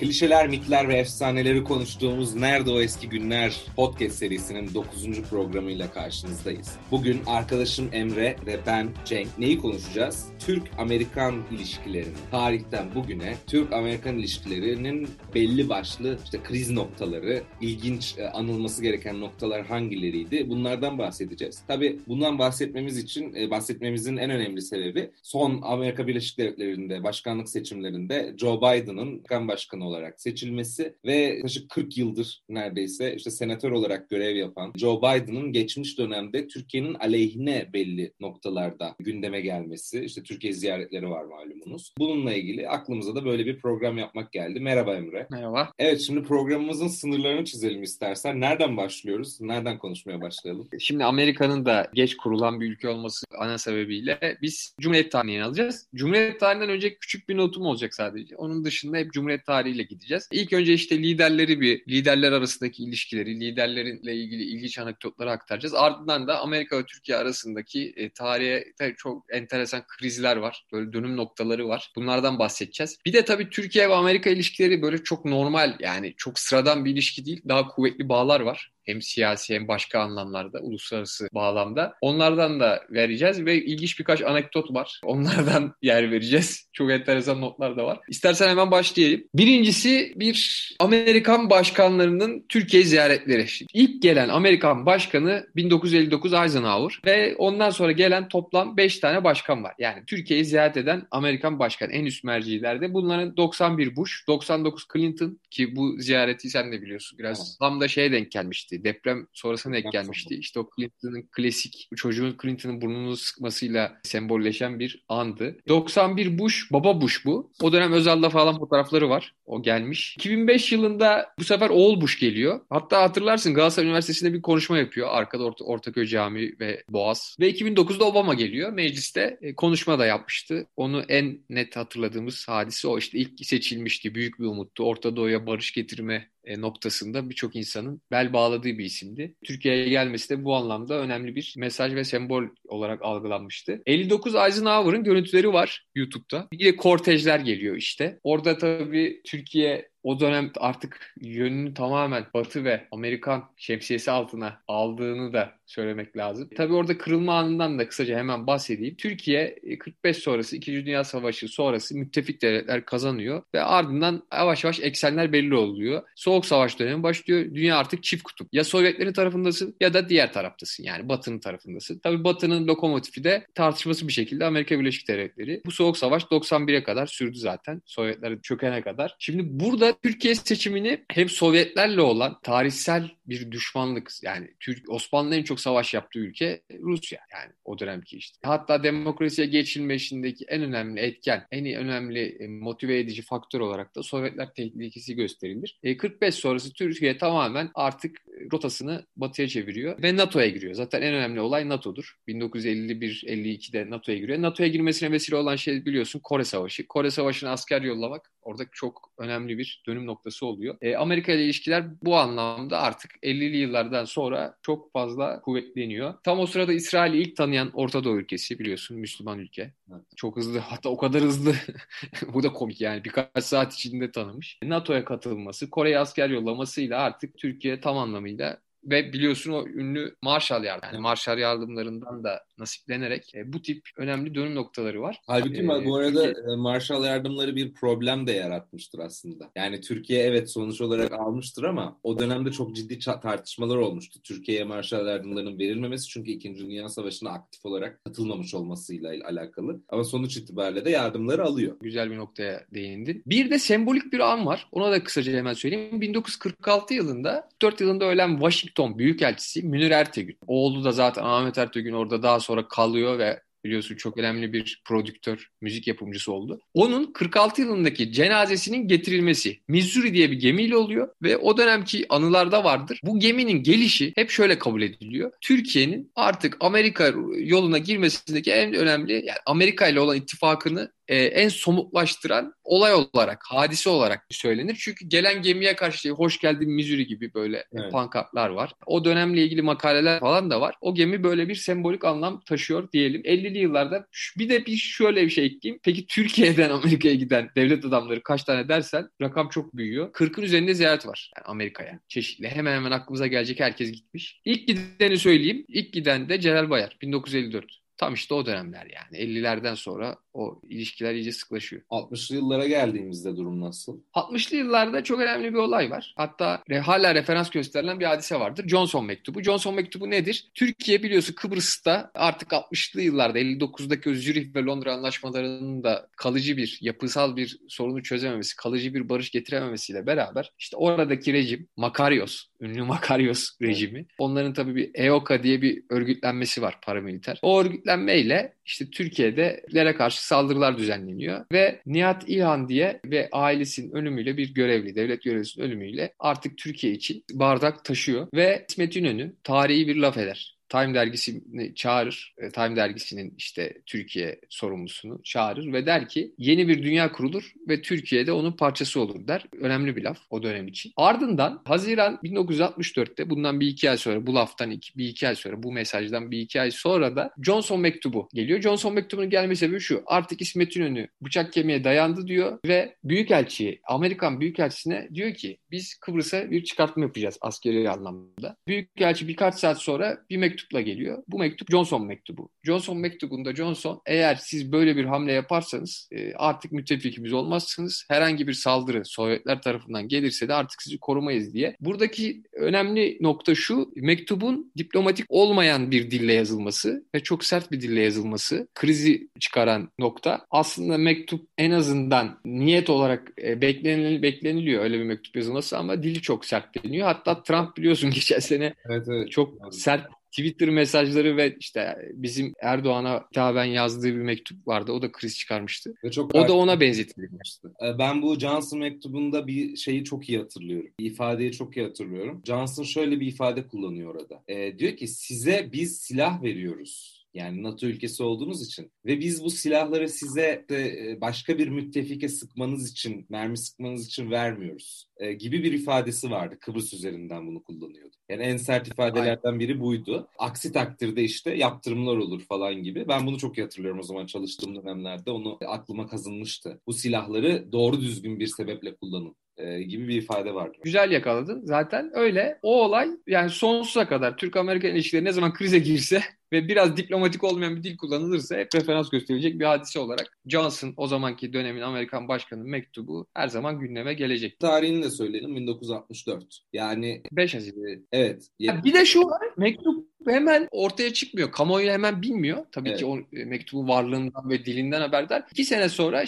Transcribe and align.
Klişeler, 0.00 0.48
mitler 0.48 0.88
ve 0.88 0.94
efsaneleri 0.94 1.64
konuştuğumuz 1.64 2.34
Nerede 2.34 2.70
O 2.70 2.80
Eski 2.80 3.08
Günler 3.08 3.60
podcast 3.76 4.16
serisinin 4.16 4.74
9. 4.74 5.22
programıyla 5.30 5.90
karşınızdayız. 5.90 6.76
Bugün 6.90 7.20
arkadaşım 7.26 7.88
Emre 7.92 8.36
ve 8.46 8.58
ben 8.66 8.88
Cenk 9.04 9.38
neyi 9.38 9.58
konuşacağız? 9.58 10.26
Türk-Amerikan 10.38 11.42
ilişkilerini. 11.50 12.14
Tarihten 12.30 12.94
bugüne 12.94 13.34
Türk-Amerikan 13.46 14.18
ilişkilerinin 14.18 15.08
belli 15.34 15.68
başlı 15.68 16.18
işte 16.24 16.42
kriz 16.42 16.70
noktaları, 16.70 17.42
ilginç 17.60 18.18
e, 18.18 18.28
anılması 18.28 18.82
gereken 18.82 19.20
noktalar 19.20 19.66
hangileriydi? 19.66 20.50
Bunlardan 20.50 20.98
bahsedeceğiz. 20.98 21.62
Tabii 21.68 21.98
bundan 22.08 22.38
bahsetmemiz 22.38 22.98
için 22.98 23.34
e, 23.34 23.50
bahsetmemizin 23.50 24.16
en 24.16 24.30
önemli 24.30 24.62
sebebi 24.62 25.10
son 25.22 25.60
Amerika 25.62 26.06
Birleşik 26.06 26.38
Devletleri'nde 26.38 27.04
başkanlık 27.04 27.48
seçimlerinde 27.48 28.34
Joe 28.36 28.58
Biden'ın 28.58 29.18
kan 29.18 29.48
başkanı 29.48 29.87
olarak 29.88 30.20
seçilmesi 30.20 30.94
ve 31.04 31.14
yaklaşık 31.14 31.70
40 31.70 31.98
yıldır 31.98 32.42
neredeyse 32.48 33.14
işte 33.14 33.30
senatör 33.30 33.70
olarak 33.70 34.10
görev 34.10 34.36
yapan 34.36 34.72
Joe 34.76 34.98
Biden'ın 34.98 35.52
geçmiş 35.52 35.98
dönemde 35.98 36.48
Türkiye'nin 36.48 36.94
aleyhine 36.94 37.70
belli 37.72 38.12
noktalarda 38.20 38.96
gündeme 38.98 39.40
gelmesi. 39.40 40.04
İşte 40.04 40.22
Türkiye 40.22 40.52
ziyaretleri 40.52 41.10
var 41.10 41.24
malumunuz. 41.24 41.94
Bununla 41.98 42.32
ilgili 42.32 42.68
aklımıza 42.68 43.14
da 43.14 43.24
böyle 43.24 43.46
bir 43.46 43.58
program 43.58 43.98
yapmak 43.98 44.32
geldi. 44.32 44.60
Merhaba 44.60 44.94
Emre. 44.94 45.26
Merhaba. 45.30 45.72
Evet 45.78 46.00
şimdi 46.00 46.22
programımızın 46.22 46.88
sınırlarını 46.88 47.44
çizelim 47.44 47.82
istersen. 47.82 48.40
Nereden 48.40 48.76
başlıyoruz? 48.76 49.40
Nereden 49.40 49.78
konuşmaya 49.78 50.20
başlayalım? 50.20 50.68
Şimdi 50.78 51.04
Amerika'nın 51.04 51.66
da 51.66 51.90
geç 51.94 52.16
kurulan 52.16 52.60
bir 52.60 52.70
ülke 52.70 52.88
olması 52.88 53.26
ana 53.38 53.58
sebebiyle 53.58 54.38
biz 54.42 54.74
Cumhuriyet 54.80 55.12
tarihini 55.12 55.44
alacağız. 55.44 55.88
Cumhuriyet 55.94 56.40
tarihinden 56.40 56.70
önce 56.70 56.98
küçük 56.98 57.28
bir 57.28 57.36
notum 57.36 57.62
olacak 57.62 57.94
sadece. 57.94 58.36
Onun 58.36 58.64
dışında 58.64 58.96
hep 58.96 59.12
Cumhuriyet 59.12 59.46
tarihiyle 59.78 59.82
gideceğiz. 59.82 60.28
İlk 60.32 60.52
önce 60.52 60.74
işte 60.74 60.98
liderleri 60.98 61.60
bir, 61.60 61.86
liderler 61.88 62.32
arasındaki 62.32 62.84
ilişkileri, 62.84 63.40
liderlerinle 63.40 64.14
ilgili 64.14 64.42
ilginç 64.42 64.78
anekdotları 64.78 65.30
aktaracağız. 65.30 65.74
Ardından 65.74 66.26
da 66.26 66.40
Amerika 66.40 66.78
ve 66.78 66.84
Türkiye 66.86 67.18
arasındaki 67.18 67.92
e, 67.96 68.10
tarihe 68.10 68.64
çok 68.96 69.24
enteresan 69.30 69.82
krizler 69.88 70.36
var. 70.36 70.66
Böyle 70.72 70.92
dönüm 70.92 71.16
noktaları 71.16 71.68
var. 71.68 71.92
Bunlardan 71.96 72.38
bahsedeceğiz. 72.38 72.98
Bir 73.06 73.12
de 73.12 73.24
tabii 73.24 73.50
Türkiye 73.50 73.88
ve 73.88 73.94
Amerika 73.94 74.30
ilişkileri 74.30 74.82
böyle 74.82 74.98
çok 74.98 75.24
normal 75.24 75.76
yani 75.80 76.14
çok 76.16 76.38
sıradan 76.38 76.84
bir 76.84 76.90
ilişki 76.90 77.26
değil. 77.26 77.42
Daha 77.48 77.68
kuvvetli 77.68 78.08
bağlar 78.08 78.40
var 78.40 78.72
hem 78.88 79.02
siyasi 79.02 79.54
hem 79.54 79.68
başka 79.68 80.00
anlamlarda, 80.00 80.58
uluslararası 80.60 81.28
bağlamda. 81.34 81.94
Onlardan 82.00 82.60
da 82.60 82.82
vereceğiz 82.90 83.44
ve 83.44 83.64
ilginç 83.64 83.98
birkaç 83.98 84.22
anekdot 84.22 84.74
var. 84.74 85.00
Onlardan 85.04 85.74
yer 85.82 86.10
vereceğiz. 86.10 86.68
Çok 86.72 86.90
enteresan 86.90 87.40
notlar 87.40 87.76
da 87.76 87.84
var. 87.84 87.98
İstersen 88.08 88.48
hemen 88.48 88.70
başlayayım. 88.70 89.24
Birincisi 89.34 90.12
bir 90.16 90.68
Amerikan 90.80 91.50
başkanlarının 91.50 92.44
Türkiye 92.48 92.82
ziyaretleri. 92.82 93.46
İlk 93.74 94.02
gelen 94.02 94.28
Amerikan 94.28 94.86
başkanı 94.86 95.46
1959 95.56 96.32
Eisenhower 96.32 97.00
ve 97.06 97.36
ondan 97.36 97.70
sonra 97.70 97.92
gelen 97.92 98.28
toplam 98.28 98.76
5 98.76 98.98
tane 98.98 99.24
başkan 99.24 99.64
var. 99.64 99.74
Yani 99.78 100.02
Türkiye'yi 100.06 100.44
ziyaret 100.44 100.76
eden 100.76 101.06
Amerikan 101.10 101.58
başkan 101.58 101.90
en 101.90 102.04
üst 102.04 102.24
mercilerde. 102.24 102.94
Bunların 102.94 103.36
91 103.36 103.96
Bush, 103.96 104.26
99 104.26 104.84
Clinton 104.92 105.38
ki 105.50 105.76
bu 105.76 105.96
ziyareti 105.98 106.50
sen 106.50 106.72
de 106.72 106.82
biliyorsun 106.82 107.18
biraz 107.18 107.58
tam 107.58 107.80
da 107.80 107.88
şeye 107.88 108.12
denk 108.12 108.30
gelmişti 108.30 108.77
Deprem 108.84 109.26
sonrasına 109.32 109.74
denk 109.74 109.92
gelmişti. 109.92 110.34
İşte 110.34 110.60
o 110.60 110.68
Clinton'ın 110.76 111.28
klasik 111.36 111.88
çocuğun 111.96 112.36
Clinton'ın 112.42 112.80
burnunu 112.80 113.16
sıkmasıyla 113.16 114.00
sembolleşen 114.02 114.78
bir 114.78 115.04
andı. 115.08 115.56
91 115.68 116.38
Bush, 116.38 116.72
baba 116.72 117.00
Bush 117.00 117.24
bu. 117.24 117.52
O 117.62 117.72
dönem 117.72 117.92
Özal'da 117.92 118.30
falan 118.30 118.58
fotoğrafları 118.58 119.10
var. 119.10 119.34
O 119.46 119.62
gelmiş. 119.62 120.14
2005 120.18 120.72
yılında 120.72 121.26
bu 121.38 121.44
sefer 121.44 121.70
oğul 121.70 122.00
Bush 122.00 122.18
geliyor. 122.18 122.60
Hatta 122.70 123.02
hatırlarsın 123.02 123.54
Galatasaray 123.54 123.88
Üniversitesi'nde 123.88 124.32
bir 124.32 124.42
konuşma 124.42 124.78
yapıyor. 124.78 125.08
Arkada 125.10 125.44
Orta, 125.44 125.64
Ortaköy 125.64 126.06
Camii 126.06 126.54
ve 126.60 126.82
Boğaz. 126.90 127.36
Ve 127.40 127.50
2009'da 127.50 128.04
Obama 128.04 128.34
geliyor. 128.34 128.72
Mecliste 128.72 129.38
e, 129.42 129.54
konuşma 129.54 129.98
da 129.98 130.06
yapmıştı. 130.06 130.66
Onu 130.76 131.04
en 131.08 131.38
net 131.50 131.76
hatırladığımız 131.76 132.48
hadise 132.48 132.88
o. 132.88 132.98
işte 132.98 133.18
ilk 133.18 133.46
seçilmişti. 133.46 134.14
Büyük 134.14 134.40
bir 134.40 134.44
umuttu. 134.44 134.84
Orta 134.84 135.16
Doğu'ya 135.16 135.46
barış 135.46 135.72
getirme 135.72 136.28
noktasında 136.56 137.30
birçok 137.30 137.56
insanın 137.56 138.02
bel 138.10 138.32
bağladığı 138.32 138.78
bir 138.78 138.84
isimdi. 138.84 139.34
Türkiye'ye 139.44 139.88
gelmesi 139.88 140.30
de 140.30 140.44
bu 140.44 140.54
anlamda 140.54 141.00
önemli 141.00 141.36
bir 141.36 141.54
mesaj 141.56 141.94
ve 141.94 142.04
sembol 142.04 142.44
olarak 142.68 143.02
algılanmıştı. 143.02 143.82
59 143.86 144.34
Eisenhower'ın 144.34 145.04
görüntüleri 145.04 145.52
var 145.52 145.86
YouTube'da. 145.94 146.48
Bir 146.52 146.64
de 146.64 146.76
kortejler 146.76 147.40
geliyor 147.40 147.76
işte. 147.76 148.18
Orada 148.22 148.58
tabii 148.58 149.20
Türkiye 149.24 149.88
o 150.02 150.20
dönem 150.20 150.50
artık 150.56 151.14
yönünü 151.20 151.74
tamamen 151.74 152.26
Batı 152.34 152.64
ve 152.64 152.88
Amerikan 152.92 153.44
şemsiyesi 153.56 154.10
altına 154.10 154.60
aldığını 154.68 155.32
da 155.32 155.52
söylemek 155.66 156.16
lazım. 156.16 156.48
Tabii 156.56 156.74
orada 156.74 156.98
kırılma 156.98 157.38
anından 157.38 157.78
da 157.78 157.88
kısaca 157.88 158.18
hemen 158.18 158.46
bahsedeyim. 158.46 158.96
Türkiye 158.96 159.58
45 159.80 160.16
e, 160.16 160.20
sonrası 160.20 160.56
2. 160.56 160.72
Dünya 160.86 161.04
Savaşı 161.04 161.48
sonrası 161.48 161.96
müttefik 161.96 162.42
devletler 162.42 162.84
kazanıyor 162.84 163.42
ve 163.54 163.62
ardından 163.62 164.22
yavaş 164.32 164.64
yavaş 164.64 164.80
eksenler 164.80 165.32
belli 165.32 165.54
oluyor. 165.54 166.02
Soğuk 166.16 166.46
Savaş 166.46 166.78
dönemi 166.78 167.02
başlıyor. 167.02 167.54
Dünya 167.54 167.76
artık 167.76 168.02
çift 168.02 168.22
kutup. 168.22 168.48
Ya 168.52 168.64
Sovyetlerin 168.64 169.12
tarafındasın 169.12 169.76
ya 169.80 169.94
da 169.94 170.08
diğer 170.08 170.32
taraftasın. 170.32 170.84
Yani 170.84 171.08
Batı'nın 171.08 171.38
tarafındasın. 171.38 171.98
Tabii 171.98 172.24
Batı'nın 172.24 172.66
lokomotifi 172.66 173.24
de 173.24 173.46
tartışması 173.54 174.08
bir 174.08 174.12
şekilde 174.12 174.44
Amerika 174.44 174.80
Birleşik 174.80 175.08
Devletleri. 175.08 175.62
Bu 175.66 175.70
Soğuk 175.70 175.96
Savaş 175.96 176.22
91'e 176.22 176.82
kadar 176.82 177.06
sürdü 177.06 177.38
zaten. 177.38 177.82
Sovyetler 177.86 178.42
çökene 178.42 178.82
kadar. 178.82 179.16
Şimdi 179.18 179.42
burada 179.44 179.87
Türkiye 180.02 180.34
seçimini 180.34 181.04
hem 181.08 181.28
Sovyetlerle 181.28 182.00
olan 182.00 182.40
tarihsel 182.42 183.10
bir 183.28 183.50
düşmanlık 183.50 184.10
yani 184.22 184.54
Türk 184.60 184.90
Osmanlı'nın 184.90 185.36
en 185.36 185.42
çok 185.42 185.60
savaş 185.60 185.94
yaptığı 185.94 186.18
ülke 186.18 186.62
Rusya 186.80 187.20
yani 187.32 187.52
o 187.64 187.78
dönemki 187.78 188.16
işte. 188.16 188.38
Hatta 188.42 188.82
demokrasiye 188.82 189.46
geçilmesindeki 189.46 190.44
en 190.48 190.62
önemli 190.62 191.00
etken, 191.00 191.46
en 191.50 191.66
önemli 191.66 192.36
e, 192.40 192.48
motive 192.48 192.98
edici 192.98 193.22
faktör 193.22 193.60
olarak 193.60 193.94
da 193.94 194.02
Sovyetler 194.02 194.54
tehlikesi 194.54 195.14
gösterilir. 195.14 195.78
E, 195.82 195.96
45 195.96 196.34
sonrası 196.34 196.72
Türkiye 196.72 197.18
tamamen 197.18 197.70
artık 197.74 198.16
rotasını 198.52 199.06
batıya 199.16 199.48
çeviriyor 199.48 200.02
ve 200.02 200.16
NATO'ya 200.16 200.48
giriyor. 200.48 200.74
Zaten 200.74 201.02
en 201.02 201.14
önemli 201.14 201.40
olay 201.40 201.68
NATO'dur. 201.68 202.16
1951-52'de 202.28 203.90
NATO'ya 203.90 204.18
giriyor. 204.18 204.42
NATO'ya 204.42 204.68
girmesine 204.68 205.12
vesile 205.12 205.36
olan 205.36 205.56
şey 205.56 205.84
biliyorsun 205.84 206.20
Kore 206.20 206.44
Savaşı. 206.44 206.86
Kore 206.86 207.10
Savaşı'na 207.10 207.50
asker 207.50 207.82
yollamak 207.82 208.30
orada 208.48 208.64
çok 208.72 209.10
önemli 209.18 209.58
bir 209.58 209.82
dönüm 209.86 210.06
noktası 210.06 210.46
oluyor. 210.46 210.76
E, 210.80 210.96
Amerika 210.96 211.32
ile 211.32 211.44
ilişkiler 211.44 211.84
bu 212.02 212.16
anlamda 212.16 212.80
artık 212.80 213.10
50'li 213.22 213.56
yıllardan 213.56 214.04
sonra 214.04 214.58
çok 214.62 214.92
fazla 214.92 215.40
kuvvetleniyor. 215.40 216.14
Tam 216.24 216.40
o 216.40 216.46
sırada 216.46 216.72
İsrail'i 216.72 217.22
ilk 217.22 217.36
tanıyan 217.36 217.70
Orta 217.74 218.04
Doğu 218.04 218.16
ülkesi 218.16 218.58
biliyorsun 218.58 218.98
Müslüman 218.98 219.38
ülke. 219.38 219.72
Evet. 219.92 220.02
Çok 220.16 220.36
hızlı 220.36 220.58
hatta 220.58 220.88
o 220.88 220.96
kadar 220.96 221.22
hızlı 221.22 221.54
bu 222.34 222.42
da 222.42 222.52
komik 222.52 222.80
yani 222.80 223.04
birkaç 223.04 223.44
saat 223.44 223.74
içinde 223.74 224.10
tanımış. 224.10 224.58
NATO'ya 224.62 225.04
katılması, 225.04 225.70
Kore'ye 225.70 225.98
asker 225.98 226.30
yollamasıyla 226.30 226.98
artık 226.98 227.38
Türkiye 227.38 227.80
tam 227.80 227.98
anlamıyla 227.98 228.58
ve 228.84 229.12
biliyorsun 229.12 229.52
o 229.52 229.66
ünlü 229.66 230.16
Marshall 230.22 230.64
yardım. 230.64 230.88
Yani 230.92 231.02
Marshall 231.02 231.38
yardımlarından 231.38 232.24
da 232.24 232.47
nasiplenerek 232.58 233.34
e, 233.34 233.52
bu 233.52 233.62
tip 233.62 233.82
önemli 233.96 234.34
dönüm 234.34 234.54
noktaları 234.54 235.02
var. 235.02 235.20
Halbuki 235.26 235.62
ee, 235.62 235.68
bu 235.68 235.96
arada 235.96 236.24
Türkiye... 236.24 236.56
Marshall 236.56 237.04
yardımları 237.04 237.56
bir 237.56 237.72
problem 237.72 238.26
de 238.26 238.32
yaratmıştır 238.32 238.98
aslında. 238.98 239.50
Yani 239.56 239.80
Türkiye 239.80 240.22
evet 240.22 240.50
sonuç 240.50 240.80
olarak 240.80 241.12
almıştır 241.12 241.64
ama 241.64 241.98
o 242.02 242.18
dönemde 242.18 242.52
çok 242.52 242.76
ciddi 242.76 242.98
tartışmalar 242.98 243.76
olmuştu. 243.76 244.20
Türkiye'ye 244.22 244.64
Marshall 244.64 245.06
yardımlarının 245.06 245.58
verilmemesi 245.58 246.08
çünkü 246.08 246.30
2. 246.30 246.58
Dünya 246.58 246.88
Savaşı'na 246.88 247.30
aktif 247.30 247.66
olarak 247.66 248.04
katılmamış 248.04 248.54
olmasıyla 248.54 249.12
alakalı. 249.28 249.80
Ama 249.88 250.04
sonuç 250.04 250.36
itibariyle 250.36 250.84
de 250.84 250.90
yardımları 250.90 251.44
alıyor. 251.44 251.76
Güzel 251.80 252.10
bir 252.10 252.16
noktaya 252.16 252.64
değindin. 252.74 253.22
Bir 253.26 253.50
de 253.50 253.58
sembolik 253.58 254.12
bir 254.12 254.20
an 254.20 254.46
var. 254.46 254.68
Ona 254.72 254.92
da 254.92 255.04
kısaca 255.04 255.32
hemen 255.32 255.52
söyleyeyim. 255.52 256.00
1946 256.00 256.94
yılında 256.94 257.48
4 257.62 257.80
yılında 257.80 258.04
ölen 258.04 258.32
Washington 258.34 258.98
Büyükelçisi 258.98 259.62
Münir 259.62 259.90
Ertegün. 259.90 260.38
Oğlu 260.46 260.84
da 260.84 260.92
zaten 260.92 261.22
Ahmet 261.22 261.58
Ertegün 261.58 261.92
orada 261.92 262.22
daha 262.22 262.40
sonra 262.48 262.68
kalıyor 262.68 263.18
ve 263.18 263.42
biliyorsun 263.64 263.96
çok 263.96 264.18
önemli 264.18 264.52
bir 264.52 264.82
prodüktör, 264.84 265.48
müzik 265.60 265.86
yapımcısı 265.86 266.32
oldu. 266.32 266.60
Onun 266.74 267.12
46 267.12 267.62
yılındaki 267.62 268.12
cenazesinin 268.12 268.88
getirilmesi 268.88 269.60
Missouri 269.68 270.14
diye 270.14 270.30
bir 270.30 270.40
gemiyle 270.40 270.76
oluyor 270.76 271.08
ve 271.22 271.36
o 271.36 271.56
dönemki 271.56 272.06
anılarda 272.08 272.64
vardır. 272.64 273.00
Bu 273.04 273.18
geminin 273.18 273.62
gelişi 273.62 274.12
hep 274.16 274.30
şöyle 274.30 274.58
kabul 274.58 274.82
ediliyor. 274.82 275.32
Türkiye'nin 275.40 276.12
artık 276.14 276.56
Amerika 276.60 277.12
yoluna 277.36 277.78
girmesindeki 277.78 278.52
en 278.52 278.74
önemli 278.74 279.12
yani 279.12 279.38
Amerika 279.46 279.88
ile 279.88 280.00
olan 280.00 280.16
ittifakını 280.16 280.92
e, 281.08 281.16
en 281.16 281.48
somutlaştıran 281.48 282.54
olay 282.64 282.94
olarak, 282.94 283.42
hadise 283.48 283.90
olarak 283.90 284.26
söylenir. 284.30 284.76
Çünkü 284.80 285.08
gelen 285.08 285.42
gemiye 285.42 285.76
karşı 285.76 286.10
hoş 286.10 286.38
geldin 286.38 286.70
Missouri 286.70 287.06
gibi 287.06 287.34
böyle 287.34 287.64
evet. 287.72 287.92
pankartlar 287.92 288.48
var. 288.48 288.72
O 288.86 289.04
dönemle 289.04 289.42
ilgili 289.42 289.62
makaleler 289.62 290.20
falan 290.20 290.50
da 290.50 290.60
var. 290.60 290.74
O 290.80 290.94
gemi 290.94 291.24
böyle 291.24 291.48
bir 291.48 291.54
sembolik 291.54 292.04
anlam 292.04 292.40
taşıyor 292.40 292.92
diyelim. 292.92 293.22
50'li 293.22 293.58
yıllarda 293.58 294.06
bir 294.38 294.48
de 294.48 294.66
bir 294.66 294.76
şöyle 294.76 295.22
bir 295.22 295.30
şey 295.30 295.46
ekleyeyim. 295.46 295.80
Peki 295.82 296.06
Türkiye'den 296.06 296.70
Amerika'ya 296.78 297.14
giden 297.14 297.50
devlet 297.56 297.84
adamları 297.84 298.22
kaç 298.22 298.44
tane 298.44 298.68
dersen 298.68 299.08
rakam 299.22 299.48
çok 299.48 299.76
büyüyor. 299.76 300.12
40'ın 300.12 300.44
üzerinde 300.44 300.74
ziyaret 300.74 301.06
var 301.06 301.30
yani 301.36 301.44
Amerika'ya. 301.46 302.00
Çeşitli. 302.08 302.48
Hemen 302.48 302.74
hemen 302.74 302.90
aklımıza 302.90 303.26
gelecek 303.26 303.60
herkes 303.60 303.92
gitmiş. 303.92 304.40
İlk 304.44 304.68
gideni 304.68 305.18
söyleyeyim. 305.18 305.64
İlk 305.68 305.92
giden 305.92 306.28
de 306.28 306.40
Celal 306.40 306.70
Bayar 306.70 306.96
1954. 307.02 307.64
Tam 307.98 308.14
işte 308.14 308.34
o 308.34 308.46
dönemler 308.46 308.86
yani. 308.86 309.24
50'lerden 309.24 309.74
sonra 309.74 310.16
o 310.38 310.60
ilişkiler 310.68 311.14
iyice 311.14 311.32
sıklaşıyor. 311.32 311.82
60'lı 311.90 312.36
yıllara 312.36 312.66
geldiğimizde 312.66 313.36
durum 313.36 313.60
nasıl? 313.60 314.00
60'lı 314.14 314.56
yıllarda 314.56 315.04
çok 315.04 315.20
önemli 315.20 315.52
bir 315.52 315.58
olay 315.58 315.90
var. 315.90 316.14
Hatta 316.16 316.62
hala 316.82 317.14
referans 317.14 317.50
gösterilen 317.50 318.00
bir 318.00 318.04
hadise 318.04 318.40
vardır. 318.40 318.68
Johnson 318.68 319.04
mektubu. 319.04 319.42
Johnson 319.42 319.74
mektubu 319.74 320.10
nedir? 320.10 320.50
Türkiye 320.54 321.02
biliyorsun 321.02 321.34
Kıbrıs'ta 321.34 322.10
artık 322.14 322.48
60'lı 322.50 323.02
yıllarda 323.02 323.38
59'daki 323.38 324.10
o 324.10 324.14
Zürih 324.14 324.54
ve 324.54 324.62
Londra 324.62 324.94
anlaşmalarının 324.94 325.84
da 325.84 326.08
kalıcı 326.16 326.56
bir, 326.56 326.78
yapısal 326.80 327.36
bir 327.36 327.58
sorunu 327.68 328.02
çözememesi, 328.02 328.56
kalıcı 328.56 328.94
bir 328.94 329.08
barış 329.08 329.30
getirememesiyle 329.30 330.06
beraber 330.06 330.52
işte 330.58 330.76
oradaki 330.76 331.32
rejim 331.32 331.68
Makarios, 331.76 332.44
ünlü 332.60 332.82
Makarios 332.82 333.50
rejimi. 333.62 334.06
Onların 334.18 334.52
tabii 334.52 334.74
bir 334.74 334.90
EOKA 334.94 335.42
diye 335.42 335.62
bir 335.62 335.82
örgütlenmesi 335.90 336.62
var 336.62 336.78
paramiliter. 336.82 337.38
O 337.42 337.60
örgütlenmeyle 337.60 338.57
işte 338.68 338.90
Türkiye'de 338.90 339.62
karşı 339.96 340.26
saldırılar 340.26 340.78
düzenleniyor 340.78 341.44
ve 341.52 341.80
Nihat 341.86 342.28
İlhan 342.28 342.68
diye 342.68 343.00
ve 343.04 343.28
ailesinin 343.32 343.92
ölümüyle 343.92 344.36
bir 344.36 344.54
görevli, 344.54 344.94
devlet 344.94 345.22
görevlisinin 345.22 345.66
ölümüyle 345.66 346.14
artık 346.18 346.58
Türkiye 346.58 346.92
için 346.92 347.24
bardak 347.32 347.84
taşıyor 347.84 348.28
ve 348.34 348.66
İsmet 348.68 348.96
İnönü 348.96 349.34
tarihi 349.44 349.88
bir 349.88 349.96
laf 349.96 350.16
eder. 350.16 350.57
Time 350.68 350.94
dergisini 350.94 351.74
çağırır. 351.74 352.34
E, 352.38 352.50
Time 352.50 352.76
dergisinin 352.76 353.34
işte 353.38 353.82
Türkiye 353.86 354.40
sorumlusunu 354.48 355.22
çağırır 355.22 355.72
ve 355.72 355.86
der 355.86 356.08
ki 356.08 356.34
yeni 356.38 356.68
bir 356.68 356.82
dünya 356.82 357.12
kurulur 357.12 357.52
ve 357.68 357.82
Türkiye'de 357.82 358.32
onun 358.32 358.52
parçası 358.52 359.00
olur 359.00 359.28
der. 359.28 359.44
Önemli 359.60 359.96
bir 359.96 360.02
laf 360.02 360.18
o 360.30 360.42
dönem 360.42 360.68
için. 360.68 360.92
Ardından 360.96 361.62
Haziran 361.64 362.18
1964'te 362.24 363.30
bundan 363.30 363.60
bir 363.60 363.66
iki 363.66 363.90
ay 363.90 363.96
sonra 363.96 364.26
bu 364.26 364.34
laftan 364.34 364.70
iki, 364.70 364.98
bir 364.98 365.08
iki 365.08 365.28
ay 365.28 365.34
sonra 365.34 365.62
bu 365.62 365.72
mesajdan 365.72 366.30
bir 366.30 366.38
iki 366.38 366.60
ay 366.60 366.70
sonra 366.70 367.16
da 367.16 367.30
Johnson 367.42 367.80
mektubu 367.80 368.28
geliyor. 368.34 368.60
Johnson 368.60 368.94
mektubunun 368.94 369.30
gelme 369.30 369.56
sebebi 369.56 369.80
şu. 369.80 370.02
Artık 370.06 370.40
İsmet 370.40 370.76
İnönü 370.76 371.08
bıçak 371.20 371.52
kemiğe 371.52 371.84
dayandı 371.84 372.26
diyor 372.26 372.58
ve 372.66 372.96
Büyükelçiye, 373.04 373.80
Amerikan 373.84 374.40
Büyükelçisine 374.40 375.08
diyor 375.14 375.34
ki 375.34 375.58
biz 375.70 375.94
Kıbrıs'a 375.94 376.50
bir 376.50 376.64
çıkartma 376.64 377.02
yapacağız 377.04 377.38
askeri 377.40 377.90
anlamda. 377.90 378.56
Büyükelçi 378.66 379.28
birkaç 379.28 379.54
saat 379.54 379.78
sonra 379.78 380.18
bir 380.30 380.36
mektup 380.36 380.57
mektupla 380.58 380.80
geliyor. 380.80 381.22
Bu 381.28 381.38
mektup 381.38 381.70
Johnson 381.70 382.06
mektubu. 382.06 382.50
Johnson 382.62 382.98
mektubunda 382.98 383.54
Johnson 383.54 384.00
eğer 384.06 384.34
siz 384.34 384.72
böyle 384.72 384.96
bir 384.96 385.04
hamle 385.04 385.32
yaparsanız 385.32 386.08
e, 386.12 386.32
artık 386.34 386.72
müttefikimiz 386.72 387.32
olmazsınız. 387.32 388.04
Herhangi 388.08 388.48
bir 388.48 388.52
saldırı 388.52 389.04
Sovyetler 389.04 389.62
tarafından 389.62 390.08
gelirse 390.08 390.48
de 390.48 390.54
artık 390.54 390.82
sizi 390.82 390.98
korumayız 390.98 391.54
diye. 391.54 391.76
Buradaki 391.80 392.42
önemli 392.52 393.18
nokta 393.20 393.54
şu 393.54 393.90
mektubun 393.96 394.72
diplomatik 394.78 395.26
olmayan 395.28 395.90
bir 395.90 396.10
dille 396.10 396.32
yazılması 396.32 397.04
ve 397.14 397.20
çok 397.20 397.44
sert 397.44 397.72
bir 397.72 397.80
dille 397.80 398.00
yazılması 398.00 398.68
krizi 398.74 399.28
çıkaran 399.40 399.90
nokta. 399.98 400.46
Aslında 400.50 400.98
mektup 400.98 401.48
en 401.58 401.70
azından 401.70 402.40
niyet 402.44 402.90
olarak 402.90 403.32
e, 403.42 403.60
beklenil, 403.60 404.22
bekleniliyor 404.22 404.82
öyle 404.82 404.98
bir 404.98 405.04
mektup 405.04 405.36
yazılması 405.36 405.78
ama 405.78 406.02
dili 406.02 406.22
çok 406.22 406.44
sert 406.44 406.84
deniyor. 406.84 407.06
Hatta 407.06 407.42
Trump 407.42 407.76
biliyorsun 407.76 408.10
geçen 408.14 408.38
sene 408.38 408.74
evet, 408.88 409.06
evet. 409.08 409.30
çok 409.30 409.74
sert 409.74 410.17
Twitter 410.30 410.68
mesajları 410.68 411.36
ve 411.36 411.56
işte 411.60 411.96
bizim 412.12 412.54
Erdoğan'a 412.62 413.24
hitaben 413.30 413.64
yazdığı 413.64 414.06
bir 414.06 414.22
mektup 414.22 414.68
vardı. 414.68 414.92
O 414.92 415.02
da 415.02 415.12
kriz 415.12 415.38
çıkarmıştı. 415.38 415.94
Ve 416.04 416.10
çok 416.10 416.34
o 416.34 416.48
da 416.48 416.52
ona 416.52 416.80
benzetilmişti. 416.80 417.68
Ee, 417.68 417.98
ben 417.98 418.22
bu 418.22 418.38
Johnson 418.38 418.78
mektubunda 418.78 419.46
bir 419.46 419.76
şeyi 419.76 420.04
çok 420.04 420.28
iyi 420.28 420.38
hatırlıyorum. 420.38 420.90
Bir 421.00 421.06
ifadeyi 421.06 421.52
çok 421.52 421.76
iyi 421.76 421.86
hatırlıyorum. 421.86 422.42
Johnson 422.46 422.82
şöyle 422.82 423.20
bir 423.20 423.26
ifade 423.26 423.66
kullanıyor 423.66 424.14
orada. 424.14 424.42
Ee, 424.48 424.78
diyor 424.78 424.96
ki 424.96 425.08
size 425.08 425.68
biz 425.72 425.98
silah 425.98 426.42
veriyoruz 426.42 427.17
yani 427.34 427.62
NATO 427.62 427.86
ülkesi 427.86 428.22
olduğunuz 428.22 428.66
için 428.66 428.92
ve 429.06 429.20
biz 429.20 429.44
bu 429.44 429.50
silahları 429.50 430.08
size 430.08 430.64
de 430.68 431.10
e, 431.10 431.20
başka 431.20 431.58
bir 431.58 431.68
müttefike 431.68 432.28
sıkmanız 432.28 432.90
için, 432.90 433.26
mermi 433.28 433.58
sıkmanız 433.58 434.06
için 434.06 434.30
vermiyoruz 434.30 435.08
e, 435.16 435.32
gibi 435.32 435.62
bir 435.64 435.72
ifadesi 435.72 436.30
vardı. 436.30 436.58
Kıbrıs 436.60 436.94
üzerinden 436.94 437.46
bunu 437.46 437.62
kullanıyordu. 437.62 438.16
Yani 438.28 438.42
en 438.42 438.56
sert 438.56 438.88
ifadelerden 438.88 439.60
biri 439.60 439.80
buydu. 439.80 440.28
Aksi 440.38 440.72
takdirde 440.72 441.24
işte 441.24 441.54
yaptırımlar 441.54 442.16
olur 442.16 442.40
falan 442.40 442.74
gibi. 442.74 443.08
Ben 443.08 443.26
bunu 443.26 443.38
çok 443.38 443.58
iyi 443.58 443.62
hatırlıyorum 443.62 444.00
o 444.00 444.02
zaman 444.02 444.26
çalıştığım 444.26 444.76
dönemlerde. 444.76 445.30
Onu 445.30 445.58
aklıma 445.66 446.06
kazınmıştı. 446.06 446.80
Bu 446.86 446.92
silahları 446.92 447.72
doğru 447.72 448.00
düzgün 448.00 448.40
bir 448.40 448.46
sebeple 448.46 448.96
kullanın 448.96 449.36
e, 449.58 449.82
gibi 449.82 450.08
bir 450.08 450.16
ifade 450.16 450.54
vardı. 450.54 450.78
Güzel 450.84 451.10
yakaladın. 451.10 451.62
Zaten 451.64 452.10
öyle. 452.14 452.58
O 452.62 452.84
olay 452.84 453.08
yani 453.26 453.50
sonsuza 453.50 454.08
kadar 454.08 454.36
Türk-Amerikan 454.36 454.90
ilişkileri 454.90 455.24
ne 455.24 455.32
zaman 455.32 455.52
krize 455.52 455.78
girse 455.78 456.22
ve 456.52 456.68
biraz 456.68 456.96
diplomatik 456.96 457.44
olmayan 457.44 457.76
bir 457.76 457.82
dil 457.82 457.96
kullanılırsa 457.96 458.56
hep 458.56 458.74
referans 458.74 459.10
gösterilecek 459.10 459.60
bir 459.60 459.64
hadise 459.64 459.98
olarak 459.98 460.38
Johnson 460.46 460.94
o 460.96 461.06
zamanki 461.06 461.52
dönemin 461.52 461.80
Amerikan 461.80 462.28
başkanı 462.28 462.64
mektubu 462.64 463.26
her 463.34 463.48
zaman 463.48 463.78
gündeme 463.80 464.14
gelecek. 464.14 464.58
Tarihini 464.58 465.02
de 465.02 465.10
söyleyelim 465.10 465.56
1964. 465.56 466.60
Yani 466.72 467.22
5 467.32 467.54
Haziran. 467.54 468.06
Evet. 468.12 468.48
Ya 468.58 468.84
bir 468.84 468.94
de 468.94 469.04
şu 469.04 469.20
var 469.20 469.48
mektup 469.56 470.07
hemen 470.28 470.68
ortaya 470.70 471.12
çıkmıyor. 471.12 471.52
Kamuoyu 471.52 471.90
hemen 471.90 472.22
bilmiyor. 472.22 472.66
Tabii 472.72 472.88
evet. 472.88 472.98
ki 472.98 473.06
o 473.06 473.18
e, 473.18 473.44
mektubun 473.44 473.88
varlığından 473.88 474.50
ve 474.50 474.64
dilinden 474.64 475.00
haberdar. 475.00 475.44
İki 475.50 475.64
sene 475.64 475.88
sonra 475.88 476.24